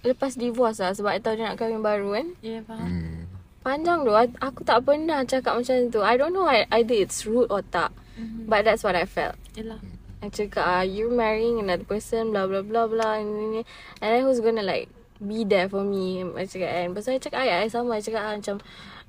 [0.00, 2.88] Lepas divorce lah Sebab I tahu dia nak kahwin baru kan Ya, yeah, faham.
[2.88, 3.20] hmm.
[3.60, 7.22] Panjang tu I- Aku tak pernah cakap macam tu I don't know I- either it's
[7.22, 8.46] rude or tak Mhm.
[8.46, 9.80] But that's what I felt Yelah.
[10.20, 13.16] I cakap ah, You marrying another person Blah blah blah blah.
[13.16, 13.64] And
[13.98, 17.58] then who's gonna like Be there for me I cakap kan Pasal I cakap ayat
[17.60, 18.56] I sama I cakap ah, macam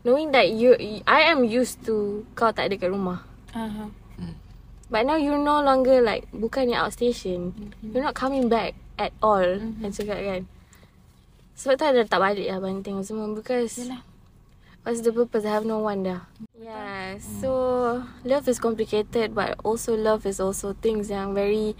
[0.03, 3.87] Knowing that you I am used to Kau tak ada kat rumah Aha.
[4.91, 9.63] But now you're no longer like Bukan yang outstation You're not coming back At all
[9.79, 10.41] I cakap kan
[11.55, 14.03] Sebab tu I dah tak balik lah Banting semua Because Yelah.
[14.81, 15.45] What's the purpose?
[15.45, 16.25] I have no one dah.
[16.57, 21.77] Yeah, so love is complicated, but also love is also things yang very,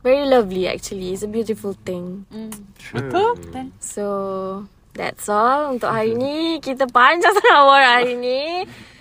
[0.00, 0.64] very lovely.
[0.64, 2.24] Actually, it's a beautiful thing.
[2.32, 2.48] Mm.
[2.96, 3.36] Betul?
[3.76, 4.04] So
[4.96, 6.64] that's all untuk hari ni.
[6.64, 8.40] Kita panjang sangat orang hari ni.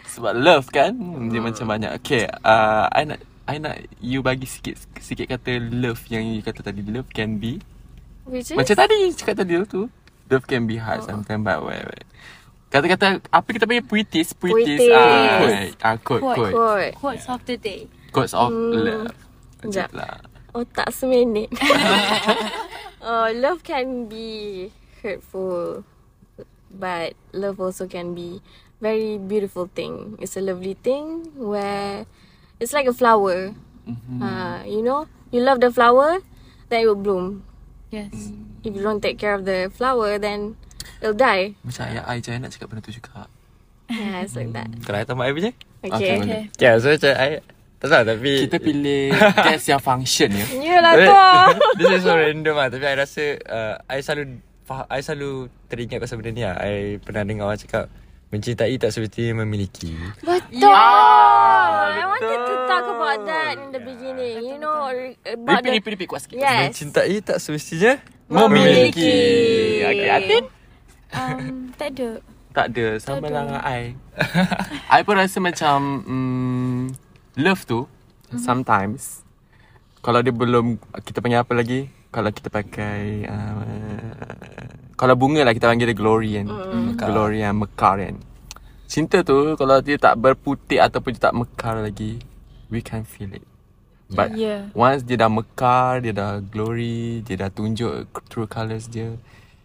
[0.10, 0.92] Sebab love kan
[1.30, 6.06] Dia macam banyak Okay uh, I nak I nak you bagi sikit Sikit kata love
[6.06, 7.58] Yang you kata tadi Love can be
[8.30, 9.90] Which is Macam tadi cakap tadi tu
[10.30, 12.06] Love can be hard sometimes But wait, wait.
[12.70, 16.38] Kata-kata Apa kita panggil puitis Puitis ah, quote, ah, quote, Quote.
[16.38, 16.54] quote.
[16.54, 16.92] quote.
[17.02, 17.82] Quotes of the day.
[18.14, 18.86] Quotes of Hmm.
[18.86, 19.18] love
[19.60, 19.90] Sekejap.
[19.98, 21.46] lah Otak seminit.
[23.06, 24.66] oh, love can be
[25.06, 25.86] hurtful,
[26.74, 28.42] but love also can be
[28.82, 30.18] very beautiful thing.
[30.18, 32.10] It's a lovely thing where
[32.60, 33.56] it's like a flower.
[34.22, 36.22] Uh, you know, you love the flower,
[36.70, 37.42] then it will bloom.
[37.90, 38.14] Yes.
[38.62, 40.54] If you don't take care of the flower, then
[41.02, 41.58] it'll die.
[41.66, 43.26] Macam ayah I je nak cakap benda tu juga
[43.90, 44.70] Yeah, it's like that.
[44.86, 45.52] Kalau I tambah I punya
[45.82, 46.78] Okay, Okay.
[46.78, 47.42] so macam I
[47.80, 51.10] Tak tahu tapi Kita pilih Guess yang function ya Yelah tu.
[51.82, 54.44] This is so random lah Tapi I rasa uh, I selalu
[54.92, 57.90] I selalu teringat pasal benda ni lah I pernah dengar orang cakap
[58.30, 59.98] Mencintai tak semestinya memiliki.
[60.22, 60.70] Betul.
[60.70, 64.46] Ah, I wanted to talk about that in the beginning.
[64.46, 64.86] You know,
[65.26, 66.38] about Repeat, the repeat, repeat kuat sikit.
[66.38, 66.70] Yes.
[66.70, 67.98] Mencintai tak semestinya
[68.30, 69.18] Memiliki.
[69.82, 70.44] Okay, Atin?
[71.10, 72.22] Um, tak ada.
[72.54, 73.94] Tak ada Sama lah dengan I.
[74.98, 76.82] I pun rasa macam mm,
[77.42, 77.86] Love tu
[78.34, 79.22] Sometimes
[80.02, 81.90] Kalau dia belum Kita panggil apa lagi?
[82.10, 83.99] Kalau kita pakai uh,
[85.00, 86.48] Kalau bunga lah Kita panggil dia glory kan
[87.00, 88.20] Glory yang mekar kan
[88.86, 92.20] Cinta tu Kalau dia tak berputik Ataupun dia tak mekar lagi
[92.68, 93.48] We can feel it
[94.10, 94.74] But Yeah.
[94.74, 99.16] Once dia dah mekar Dia dah glory Dia dah tunjuk True colours dia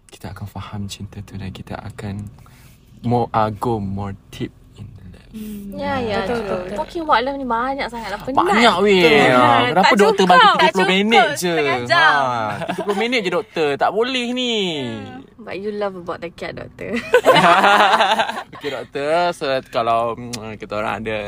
[0.06, 2.28] Kita akan faham cinta tu Dan kita akan
[3.02, 5.32] More uh, Go more deep In the love
[5.74, 6.22] Ya, ya.
[6.22, 6.38] Betul, true.
[6.38, 6.76] betul, betul.
[6.78, 8.20] Talking about love ni banyak sangat lah.
[8.20, 8.38] Penat.
[8.38, 9.34] Banyak weh Betul.
[9.34, 10.86] Ah, Kenapa Tak doktor cukup, bagi tak 30 cukup.
[10.86, 11.54] minit je
[11.90, 12.04] ha,
[12.70, 14.52] 30 minit je doktor Tak boleh ni
[15.44, 16.96] But you love about the cat, doctor.
[18.64, 21.18] Okay doktor So kalau mm, Kita orang ada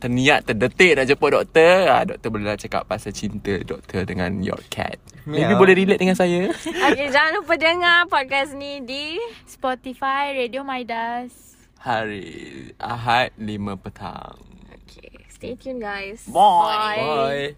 [0.00, 4.56] Terniat terdetik nak jumpa doktor ah, Doktor boleh lah cakap Pasal cinta doktor Dengan your
[4.72, 4.96] cat
[5.28, 5.60] Maybe Meow.
[5.60, 6.48] boleh relate dengan saya
[6.88, 9.20] okay, jangan lupa dengar podcast ni di...
[9.44, 11.60] Spotify, Radio Midas.
[11.84, 14.40] Hari Ahad 5 petang
[14.80, 16.24] Okay, stay tuned guys.
[16.24, 16.96] Bye.
[16.96, 17.48] Bye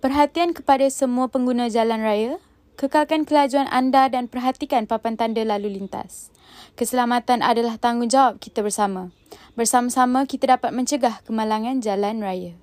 [0.00, 2.40] Perhatian kepada semua pengguna jalan raya.
[2.80, 6.32] Kekalkan kelajuan anda dan perhatikan papan tanda lalu lintas.
[6.80, 9.12] Keselamatan adalah tanggungjawab kita bersama.
[9.52, 12.56] Bersama-sama kita dapat mencegah kemalangan jalan raya.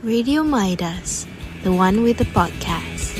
[0.00, 1.28] Radio Midas,
[1.68, 3.17] the one with the podcast.